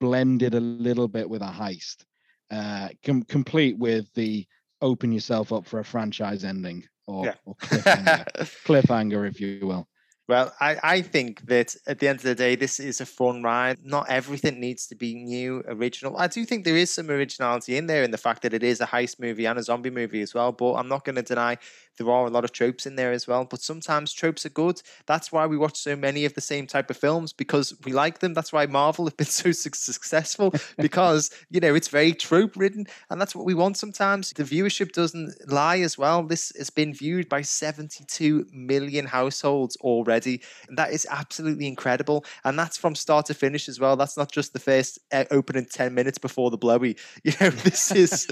[0.00, 2.04] blended a little bit with a heist.
[2.50, 4.46] Uh, com- complete with the
[4.82, 7.34] open yourself up for a franchise ending or, Yeah.
[7.46, 8.26] or cliffhanger,
[8.66, 9.88] cliffhanger, if you will.
[10.28, 13.42] Well, I, I think that at the end of the day, this is a fun
[13.42, 13.78] ride.
[13.84, 16.16] Not everything needs to be new, original.
[16.16, 18.80] I do think there is some originality in there in the fact that it is
[18.80, 20.52] a heist movie and a zombie movie as well.
[20.52, 21.58] But I'm not going to deny
[21.98, 23.44] there are a lot of tropes in there as well.
[23.44, 24.80] But sometimes tropes are good.
[25.06, 28.20] That's why we watch so many of the same type of films because we like
[28.20, 28.34] them.
[28.34, 32.86] That's why Marvel have been so suc- successful because, you know, it's very trope ridden.
[33.10, 34.30] And that's what we want sometimes.
[34.30, 36.22] The viewership doesn't lie as well.
[36.22, 40.42] This has been viewed by 72 million households already.
[40.68, 42.24] And that is absolutely incredible.
[42.44, 43.96] And that's from start to finish as well.
[43.96, 46.96] That's not just the first uh, opening 10 minutes before the blowy.
[47.24, 48.26] You know, this is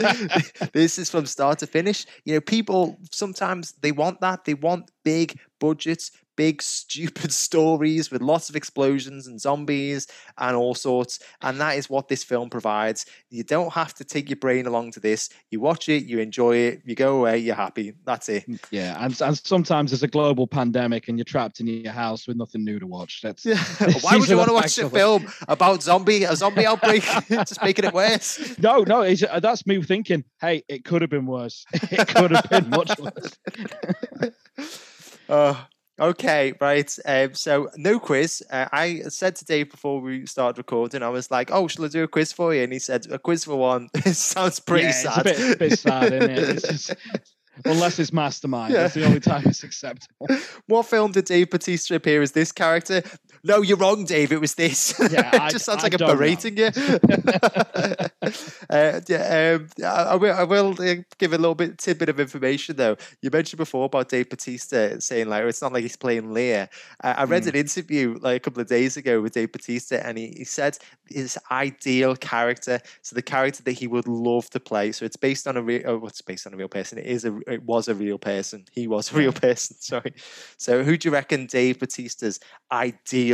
[0.73, 2.07] this is from start to finish.
[2.25, 3.49] You know, people sometimes
[3.82, 4.44] they want that.
[4.44, 6.11] They want big budgets,
[6.41, 10.07] big stupid stories with lots of explosions and zombies
[10.38, 11.18] and all sorts.
[11.43, 13.05] And that is what this film provides.
[13.28, 15.28] You don't have to take your brain along to this.
[15.51, 17.93] You watch it, you enjoy it, you go away, you're happy.
[18.07, 18.47] That's it.
[18.70, 22.38] Yeah, and, and sometimes there's a global pandemic and you're trapped in your house with
[22.38, 23.20] nothing new to watch.
[23.20, 23.62] That's Yeah.
[24.01, 27.03] Why would you want to watch a film about zombie a zombie outbreak?
[27.28, 28.59] Just making it worse.
[28.59, 29.03] no, no.
[29.03, 30.24] It's, uh, that's me thinking.
[30.41, 31.66] Hey, it could have been worse.
[31.74, 33.36] It could have been much worse.
[35.30, 35.55] Uh,
[36.01, 36.96] okay, right.
[37.05, 38.42] Um, so no quiz.
[38.51, 41.88] Uh, I said to Dave before we started recording, I was like, "Oh, shall I
[41.88, 44.84] do a quiz for you?" And he said, "A quiz for one." it sounds pretty
[44.86, 45.26] yeah, sad.
[45.26, 46.38] It's a bit, bit sad, isn't it?
[46.38, 46.94] It's just,
[47.64, 48.82] unless it's Mastermind, Yeah.
[48.82, 50.26] that's the only time it's acceptable.
[50.66, 53.03] what film did Dave Batista appear as this character?
[53.43, 54.32] No, you're wrong, Dave.
[54.32, 54.95] It was this.
[55.11, 56.14] Yeah, it I- just sounds I like I'm don't know.
[56.16, 56.66] berating you.
[58.70, 62.20] uh, yeah, um, I, I will, I will uh, give a little bit tidbit of
[62.20, 62.97] information though.
[63.22, 66.68] You mentioned before about Dave Batista saying like it's not like he's playing Lear.
[67.03, 67.49] Uh, I read Mm.
[67.49, 70.76] an interview like a couple of days ago with Dave Batista, and he, he said
[71.09, 74.93] his ideal character, so the character that he would love to play.
[74.93, 75.82] So it's based on a real.
[75.86, 76.99] Oh, what's based on a real person?
[76.99, 77.34] It is a.
[77.47, 78.66] It was a real person.
[78.72, 79.76] He was a real person.
[79.80, 80.12] Sorry.
[80.59, 82.38] So who do you reckon Dave Batista's
[82.70, 83.30] ideal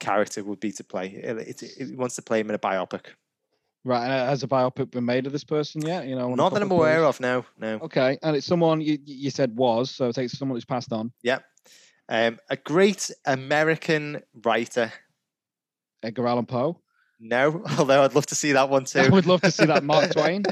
[0.00, 1.08] character would be to play?
[1.08, 3.06] It, it, it wants to play him in a biopic.
[3.84, 6.06] Right, and uh, has a biopic been made of this person yet?
[6.06, 7.20] You know, Not that I'm aware of.
[7.20, 7.74] No, no.
[7.82, 11.12] Okay, and it's someone you you said was, so it takes someone who's passed on.
[11.22, 11.44] Yep.
[12.08, 14.92] Um, a great American writer.
[16.02, 16.80] Edgar Allan Poe.
[17.20, 19.00] No, although I'd love to see that one too.
[19.00, 19.84] I would love to see that.
[19.84, 20.44] Mark Twain.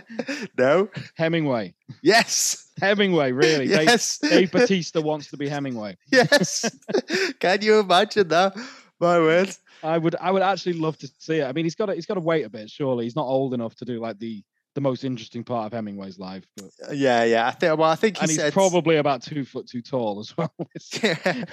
[0.56, 0.88] no.
[1.16, 1.74] Hemingway.
[2.02, 2.65] Yes.
[2.80, 3.66] Hemingway, really.
[3.68, 4.18] Dave, Yes.
[4.18, 5.96] Dave Batista wants to be Hemingway.
[6.10, 6.70] yes.
[7.40, 8.54] Can you imagine that?
[9.00, 9.50] My word.
[9.82, 11.44] I would I would actually love to see it.
[11.44, 12.70] I mean, he's got to he's got to wait a bit.
[12.70, 14.42] Surely he's not old enough to do like the
[14.76, 16.44] the most interesting part of Hemingway's life.
[16.56, 17.48] But, Uh, Yeah, yeah.
[17.48, 17.76] I think.
[17.78, 20.52] Well, I think he and he's probably about two foot too tall as well.
[21.02, 21.44] Yeah.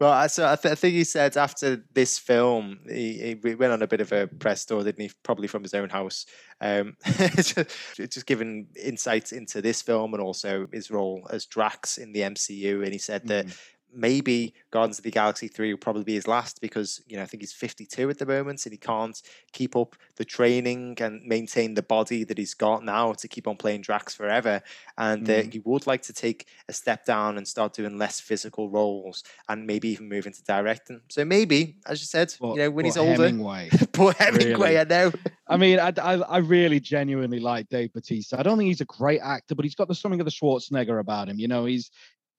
[0.00, 3.72] well, I- so I, th- I think he said after this film, he, he went
[3.72, 5.10] on a bit of a press tour, didn't he?
[5.22, 6.26] Probably from his own house,
[6.60, 6.96] um,
[7.36, 7.54] just,
[7.96, 12.82] just giving insights into this film and also his role as Drax in the MCU.
[12.82, 13.56] And he said that Mm.
[13.94, 17.26] Maybe Guardians of the Galaxy 3 will probably be his last because, you know, I
[17.26, 19.20] think he's 52 at the moment and he can't
[19.52, 23.56] keep up the training and maintain the body that he's got now to keep on
[23.56, 24.62] playing Drax forever.
[24.98, 25.52] And uh, Mm.
[25.52, 29.66] he would like to take a step down and start doing less physical roles and
[29.66, 31.00] maybe even move into directing.
[31.08, 33.70] So maybe, as you said, But- you know, when he's older, Hemingway.
[33.92, 34.78] poor Hemingway, Really?
[34.78, 35.12] I know.
[35.48, 38.38] I mean, I, I, I really genuinely like Dave Bautista.
[38.38, 40.98] I don't think he's a great actor, but he's got the something of the Schwarzenegger
[40.98, 41.38] about him.
[41.38, 41.90] You know, he's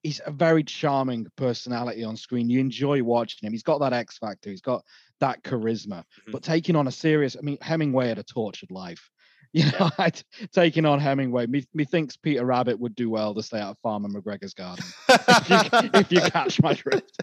[0.04, 2.48] he's a very charming personality on screen.
[2.48, 3.52] You enjoy watching him.
[3.52, 4.50] He's got that X factor.
[4.50, 4.84] He's got
[5.18, 6.04] that charisma.
[6.28, 6.32] Mhm.
[6.32, 9.10] But taking on a serious, I mean, Hemingway had a tortured life.
[9.54, 10.20] You know, I'd,
[10.52, 11.86] taking on Hemingway, me, me
[12.24, 14.84] Peter Rabbit would do well to stay out of Farmer McGregor's garden.
[15.08, 17.22] if, you, if you catch my drift.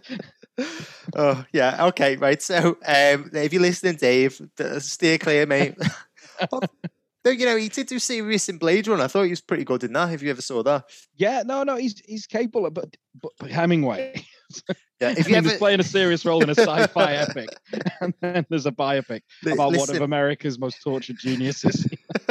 [1.18, 2.42] oh yeah, okay, right.
[2.42, 4.40] So um, if you're listening, Dave,
[4.80, 5.76] steer clear, mate.
[7.24, 9.04] No, you know he did do serious in Blade Runner.
[9.04, 10.12] I thought he was pretty good in that.
[10.14, 14.26] If you ever saw that, Yeah, no, no, he's he's capable, of, but, but Hemingway.
[15.00, 15.14] yeah.
[15.18, 17.50] If you ever he's playing a serious role in a sci-fi epic,
[18.02, 21.88] and then there's a biopic about one of America's most tortured geniuses.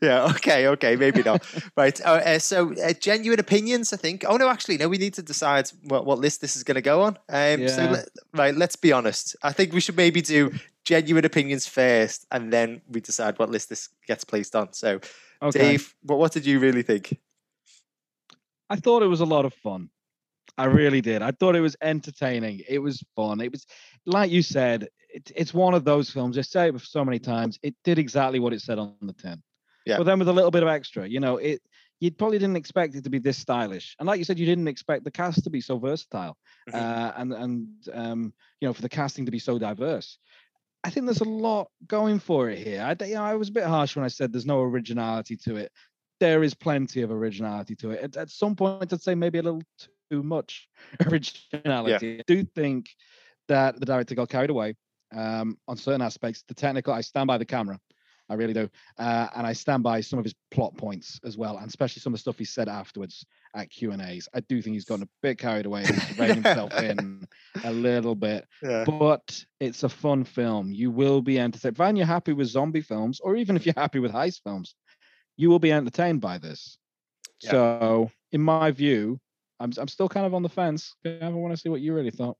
[0.00, 0.24] yeah.
[0.30, 0.68] Okay.
[0.68, 0.96] Okay.
[0.96, 1.46] Maybe not.
[1.76, 2.00] right.
[2.04, 3.92] Uh, uh, so, uh, genuine opinions.
[3.92, 4.24] I think.
[4.26, 4.88] Oh no, actually, no.
[4.88, 7.18] We need to decide what, what list this is going to go on.
[7.28, 7.90] Um, So, Yeah.
[7.90, 8.54] let, right.
[8.54, 9.36] Let's be honest.
[9.42, 10.52] I think we should maybe do
[10.84, 14.72] genuine opinions first, and then we decide what list this gets placed on.
[14.72, 15.00] So,
[15.42, 17.18] Okay, Dave, what what did you really think?
[18.68, 19.90] I thought it was a lot of fun.
[20.60, 21.22] I really did.
[21.22, 22.62] I thought it was entertaining.
[22.68, 23.40] It was fun.
[23.40, 23.66] It was
[24.06, 24.88] like you said.
[25.12, 26.38] It, it's one of those films.
[26.38, 27.58] I say it so many times.
[27.62, 29.42] It did exactly what it said on the tin.
[29.84, 29.96] Yeah.
[29.98, 31.60] But then with a little bit of extra, you know, it.
[32.02, 34.68] You probably didn't expect it to be this stylish, and like you said, you didn't
[34.68, 36.34] expect the cast to be so versatile,
[36.66, 36.74] Mhm.
[36.74, 40.16] uh, and and um, you know, for the casting to be so diverse.
[40.82, 42.80] I think there's a lot going for it here.
[42.82, 45.56] I, you know, I was a bit harsh when I said there's no originality to
[45.56, 45.72] it.
[46.20, 48.00] There is plenty of originality to it.
[48.00, 49.62] At, at some point, I'd say maybe a little
[50.10, 50.68] too much
[51.06, 52.20] originality.
[52.20, 52.88] I do think
[53.48, 54.74] that the director got carried away
[55.14, 56.44] um, on certain aspects.
[56.46, 57.78] The technical, I stand by the camera.
[58.28, 58.70] I really do.
[58.96, 62.12] Uh, and I stand by some of his plot points as well, and especially some
[62.12, 64.28] of the stuff he said afterwards at Q and A's.
[64.32, 67.26] I do think he's gotten a bit carried away he's reined himself in
[67.64, 68.84] a little bit Yeah.
[68.86, 70.70] but it's a fun film.
[70.72, 71.76] You will be entertained.
[71.80, 74.76] If you're happy with zombie films, or even if you're happy with heist films,
[75.36, 76.78] you will be entertained by this.
[77.42, 77.50] Yeah.
[77.50, 79.18] So, in my view,
[79.60, 80.94] I'm I'm still kind of on the fence.
[81.04, 82.36] I want to see what you really thought.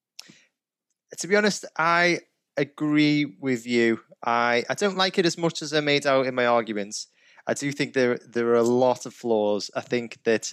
[1.18, 2.20] to be honest, I
[2.56, 4.00] agree with you.
[4.24, 7.06] I, I don't like it as much as I made out in my arguments.
[7.46, 9.70] I do think there there are a lot of flaws.
[9.74, 10.52] I think that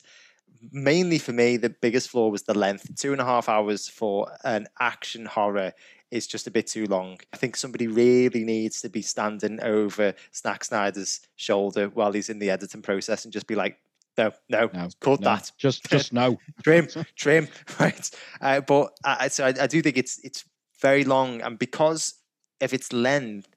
[0.71, 2.95] mainly for me, the biggest flaw was the length.
[2.95, 5.73] Two and a half hours for an action horror
[6.09, 7.17] is just a bit too long.
[7.33, 12.39] I think somebody really needs to be standing over Zack Snyder's shoulder while he's in
[12.39, 13.77] the editing process and just be like,
[14.17, 16.37] no, no, No, cut no, that Just just no.
[16.63, 17.47] trim, trim,
[17.79, 18.09] right?
[18.41, 20.45] Uh, but I, so I, I do think it's it's
[20.81, 22.15] very long, and because
[22.61, 23.47] of its length,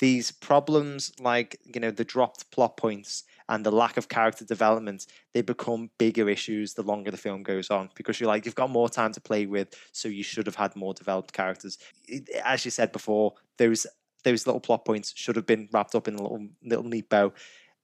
[0.00, 5.06] these problems like you know the dropped plot points and the lack of character development
[5.34, 8.70] they become bigger issues the longer the film goes on because you're like you've got
[8.70, 11.78] more time to play with so you should have had more developed characters
[12.08, 13.86] It- as you said before those
[14.24, 17.32] those little plot points should have been wrapped up in a little little neat bow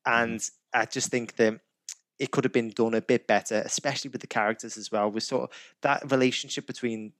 [0.07, 0.41] and
[0.73, 1.61] i just think that
[2.19, 5.11] it could have been done a bit better, especially with the characters as well.
[5.11, 5.51] With sort of
[5.83, 7.13] that relationship between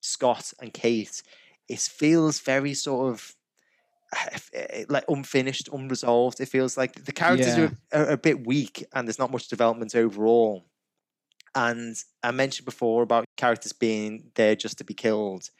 [0.00, 1.22] Scott and Kate,
[1.68, 3.34] it feels very sort of
[4.52, 6.40] eh, like unfinished, unresolved.
[6.40, 7.70] It feels like the characters Yeah.
[7.92, 10.64] are, are a bit weak, and there's not much development overall.
[11.54, 15.50] And I mentioned before about characters being there just to be killed,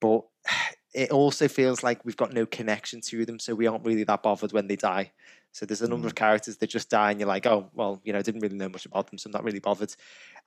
[0.00, 0.22] but
[0.94, 4.22] it also feels like we've got no connection to them, so we aren't really that
[4.22, 5.12] bothered when they die.
[5.54, 8.12] So there's a number of characters that just die, and you're like, oh, well, you
[8.12, 9.94] know, I didn't really know much about them, so I'm not really bothered.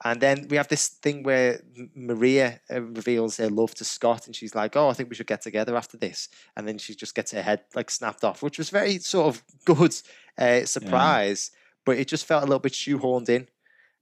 [0.04, 1.60] And then we have this thing where
[1.94, 5.28] Maria uh, reveals her love to Scott, and she's like, oh, I think we should
[5.28, 6.28] get together after this.
[6.56, 9.44] And then she just gets her head like snapped off, which was very sort of
[9.64, 9.94] good
[10.38, 11.52] uh, surprise,
[11.84, 13.48] but it just felt a little bit shoehorned in.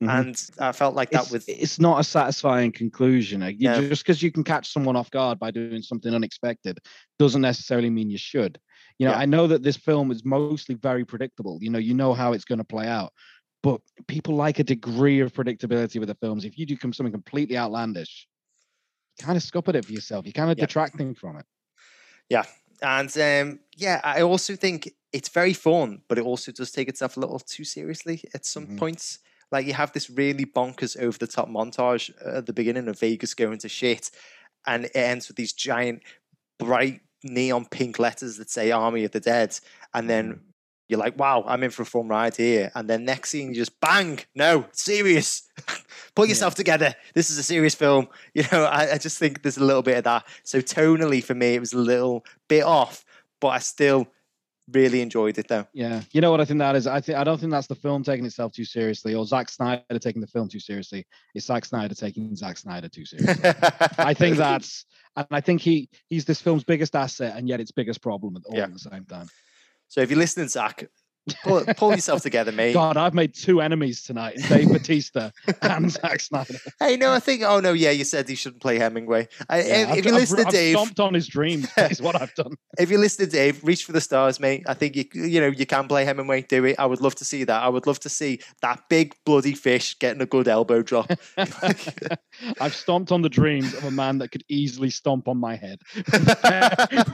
[0.06, 0.20] Mhm.
[0.20, 3.42] And I felt like that it's, with it's not a satisfying conclusion.
[3.42, 3.88] Uh, you- No.
[3.88, 6.78] Just because you can catch someone off guard by doing something unexpected
[7.18, 8.58] doesn't necessarily mean you should.
[8.98, 9.18] You know, Yeah.
[9.18, 11.58] I know that this film is mostly very predictable.
[11.62, 13.12] You know, you know how it's going to play out,
[13.62, 16.44] but people like a degree of predictability with the films.
[16.44, 18.28] If you do come something completely outlandish,
[19.18, 20.24] you kind of scuppered it for yourself.
[20.26, 20.66] You're kind of Yeah.
[20.66, 21.46] detracting from it.
[22.28, 22.44] Yeah,
[22.82, 27.16] and um, yeah, I also think it's very fun, but it also does take itself
[27.16, 28.78] a little too seriously at some Mhm.
[28.78, 29.18] points.
[29.54, 33.34] Like you have this really bonkers over the top montage at the beginning of Vegas
[33.34, 34.10] going to shit,
[34.66, 36.02] and it ends with these giant,
[36.58, 39.56] bright neon pink letters that say "Army of the Dead,"
[39.94, 40.40] and then mm-hmm.
[40.88, 43.54] you're like, "Wow, I'm in for a fun ride here." And then next scene, you
[43.54, 45.48] just bang, no, serious.
[46.16, 46.92] Pull yourself together.
[47.14, 48.08] This is a serious film.
[48.34, 50.26] You know, I, I just think there's a little bit of that.
[50.42, 53.04] So tonally, for me, it was a little bit off,
[53.40, 54.08] but I still
[54.72, 55.66] really enjoyed it though.
[55.72, 56.86] Yeah, you know what I think that is.
[56.86, 59.82] I think I don't think that's the film taking itself too seriously, or Zack Snyder
[60.00, 61.06] taking the film too seriously.
[61.34, 63.50] It's Zack Snyder taking Zack Snyder too seriously.
[63.98, 64.84] I think that's,
[65.16, 68.42] and I think he he's this film's biggest asset, and yet its biggest problem at
[68.46, 68.64] all Yeah.
[68.64, 69.28] at the same time.
[69.88, 70.00] so.
[70.00, 70.88] If you're listening, Zack,
[71.44, 72.72] pull, pull yourself together, mate.
[72.74, 75.30] God, I've made two enemies tonight: Dave Batista
[75.62, 76.54] and Zack Snyder.
[76.80, 77.42] Hey, no, I think.
[77.42, 79.28] Oh no, yeah, you said he shouldn't play Hemingway.
[79.48, 81.68] I, Yeah, if, I've- if you I've- listen to Dave, stomped on his dreams.
[81.76, 82.54] Is what I've done.
[82.78, 84.64] if you listen to Dave, reach for the stars, mate.
[84.66, 86.42] I think you you know you can play Hemingway.
[86.42, 86.76] Do it.
[86.78, 87.62] I would love to see that.
[87.62, 91.10] I would love to see that big bloody fish getting a good elbow drop.
[92.60, 95.78] I've stomped on the dreams of a man that could easily stomp on my head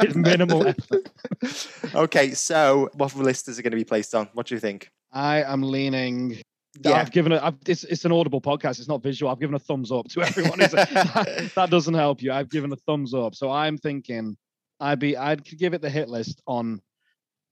[0.01, 1.11] with minimal effort.
[1.95, 4.29] okay, so what listeners are going to be placed on?
[4.35, 4.89] What do you think?
[5.13, 6.39] I am leaning.
[6.85, 6.93] Yeah.
[6.93, 7.41] I've given a.
[7.43, 8.79] I've, it's it's an audible podcast.
[8.79, 9.31] It's not visual.
[9.33, 10.59] I've given a thumbs up to everyone.
[10.61, 12.33] That, that doesn't help you.
[12.33, 13.35] I've given a thumbs up.
[13.35, 14.37] So I'm thinking,
[14.79, 15.17] I'd be.
[15.17, 16.81] I'd give it the hit list on,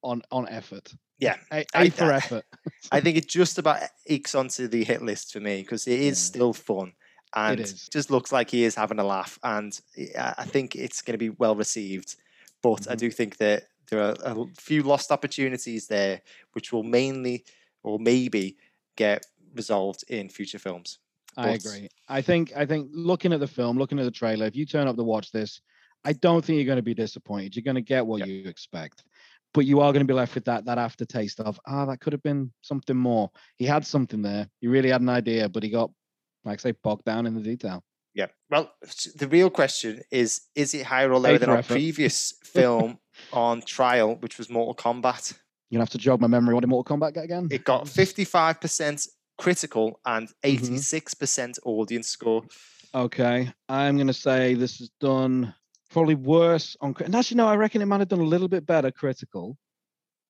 [0.04, 0.92] on on effort.
[1.18, 2.44] Yeah, A, I- a for I- effort.
[2.92, 6.06] I think it just about ekes onto the hit list for me because it is
[6.20, 6.32] Yeah.
[6.34, 6.92] still fun
[7.34, 7.58] and
[7.90, 9.38] just looks like he is having a laugh.
[9.42, 9.78] And
[10.18, 12.16] I I think it's going to be well received.
[12.62, 12.98] But I Mhm.
[12.98, 16.20] do think that there are a few lost opportunities there,
[16.52, 17.44] which will mainly
[17.82, 18.56] or maybe
[18.96, 19.24] get
[19.54, 20.98] resolved in future films.
[21.36, 21.88] I agree.
[22.08, 24.88] I think I think looking at the film, looking at the trailer, if you turn
[24.88, 25.60] up to watch this,
[26.04, 27.54] I don't think you're going to be disappointed.
[27.54, 28.28] You're going to get what Yep.
[28.28, 29.04] you expect,
[29.54, 32.12] but you are going to be left with that that aftertaste of ah, that could
[32.12, 33.30] have been something more.
[33.56, 34.48] He had something there.
[34.60, 35.90] He really had an idea, but he got,
[36.44, 37.82] like I say, bogged down in the detail.
[38.14, 38.26] Yeah.
[38.50, 38.72] Well,
[39.16, 41.74] the real question is: Is it higher or lower than our effort.
[41.74, 42.98] previous film
[43.32, 45.34] on trial, which was Mortal Kombat?
[45.70, 46.54] You're gonna have to jog my memory.
[46.54, 47.48] What did Mortal Kombat get again?
[47.50, 50.34] It got fifty-five percent critical and Mm-hmm.
[50.44, 52.42] eighty-six percent audience score.
[52.94, 55.54] Okay, I'm gonna say this is done
[55.90, 56.94] probably worse on.
[57.04, 59.58] And actually, no, I reckon it might have done a little bit better critical,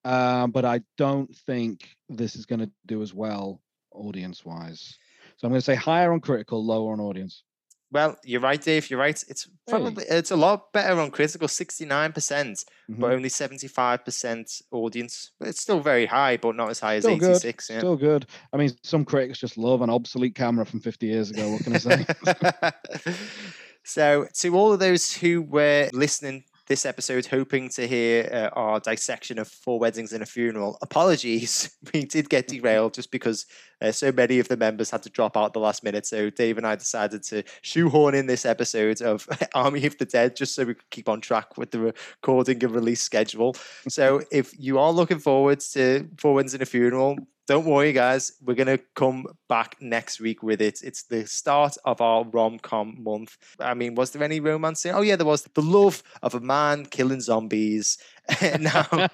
[0.05, 4.99] uh, but I don't think this is gonna do as well audience wise.
[5.39, 7.43] So I'm gonna say higher on critical, lower on audience.
[7.91, 8.91] Well, you're right, Dave.
[8.91, 9.23] You're right.
[9.29, 9.73] It's Hey.
[9.73, 12.99] probably it's a lot better on critical, sixty-nine percent, Mhm.
[13.01, 15.31] but only seventy-five percent audience.
[15.41, 17.71] It's still very high, but not as high as Still good, eighty-six.
[17.71, 17.79] Yeah.
[17.79, 18.27] Still good.
[18.53, 21.51] I mean, some critics just love an obsolete camera from 50 years ago.
[21.53, 22.05] What can I say?
[23.85, 28.79] so, to all of those who were listening this episode, hoping to hear uh, our
[28.81, 31.75] dissection of four weddings and a funeral, apologies.
[31.95, 33.47] We did get derailed just because
[33.81, 36.05] uh, so many of the members had to drop out at the last minute.
[36.05, 40.37] So, Dave and I decided to shoehorn in this episode of Army of the Dead
[40.37, 43.57] just so we could keep on track with the recording and release schedule.
[43.89, 47.17] So, if you are looking forward to Four Weddings and a Funeral,
[47.49, 48.33] don't worry, guys.
[48.45, 50.83] We're going to come back next week with it.
[50.83, 53.39] It's the start of our rom com month.
[53.59, 54.95] I mean, was there any romance in?
[54.95, 55.45] Oh, yeah, there was.
[55.55, 57.97] The love of a man killing zombies.
[58.61, 59.09] now,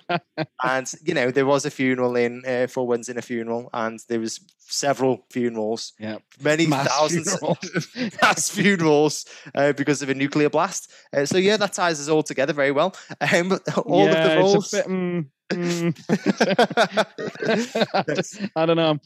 [0.63, 4.01] and, you know, there was a funeral in uh, Four Winds in a Funeral, and
[4.09, 6.19] there was several funerals, yeah.
[6.43, 8.13] many Mass thousands funerals.
[8.21, 10.91] mass funerals uh, because of a nuclear blast.
[11.13, 12.95] Uh, so, yeah, that ties us all together very well.
[13.21, 14.71] Um, all yeah, of the roles.
[14.71, 15.95] Bit, mm, mm.
[18.57, 18.99] I don't know.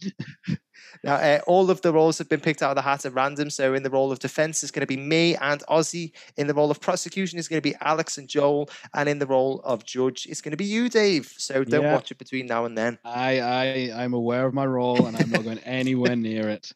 [1.05, 3.51] Now, uh, all of the roles have been picked out of the hat at random.
[3.51, 6.13] So, in the role of defense is going to be me and Ozzy.
[6.37, 8.69] In the role of prosecution is going to be Alex and Joel.
[8.95, 11.33] And in the role of judge is going to be you, Dave.
[11.39, 11.95] So, don't Yeah.
[11.95, 12.99] watch it between now and then.
[13.05, 16.73] I, I, I'm aware of my role and I'm not going anywhere near it.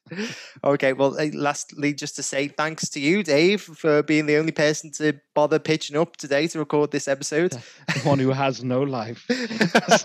[0.64, 4.90] Okay, well, lastly, just to say thanks to you, Dave, for being the only person
[4.92, 7.52] to bother pitching up today to record this episode.
[7.52, 9.24] The one who has no life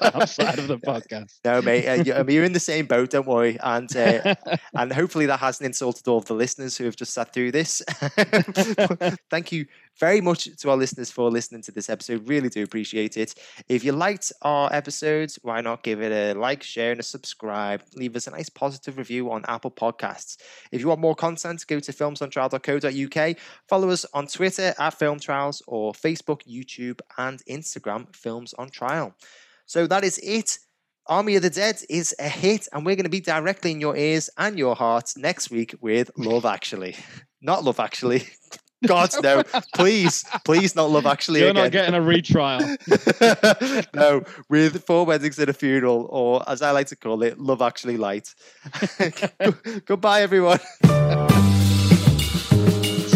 [0.01, 1.39] outside of the podcast.
[1.45, 3.11] No, mate, uh, you- I mean, you're in the same boat.
[3.11, 4.06] Don't worry, and uh,
[4.75, 7.81] and hopefully that hasn't insulted all of the listeners who have just sat through this.
[9.29, 9.65] Thank you
[9.99, 12.27] very much to our listeners for listening to this episode.
[12.27, 13.33] Really do appreciate it.
[13.67, 17.83] If you liked our episodes, why not give it a like, share, and a subscribe?
[17.95, 20.37] Leave us a nice positive review on Apple Podcasts.
[20.71, 23.37] If you want more content, go to filmsontrial.co.uk.
[23.67, 29.15] Follow us on Twitter at Film Trials or Facebook, YouTube, and Instagram, Films on Trial.
[29.65, 30.59] So that is it.
[31.09, 33.95] Army of the Dead is a hit, and we're going to be directly in your
[33.95, 36.95] ears and your hearts next week with Love Actually.
[37.41, 38.23] Not Love Actually,
[38.87, 39.43] God, no.
[39.75, 41.63] Please, please not Love Actually You're again.
[41.63, 42.59] not getting a retrial.
[43.93, 47.61] no, with Four Weddings and a Funeral, or as I like to call it, Love
[47.61, 48.33] Actually Light.
[49.85, 50.59] Goodbye, everyone.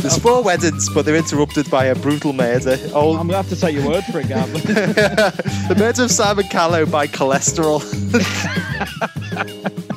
[0.02, 0.20] There's oh.
[0.20, 2.78] four weddings, but they're interrupted by a brutal murder.
[2.94, 4.52] Oh, I'm gonna have to take your word for it, Gav.
[4.54, 7.82] the murder of Simon Callow by cholesterol.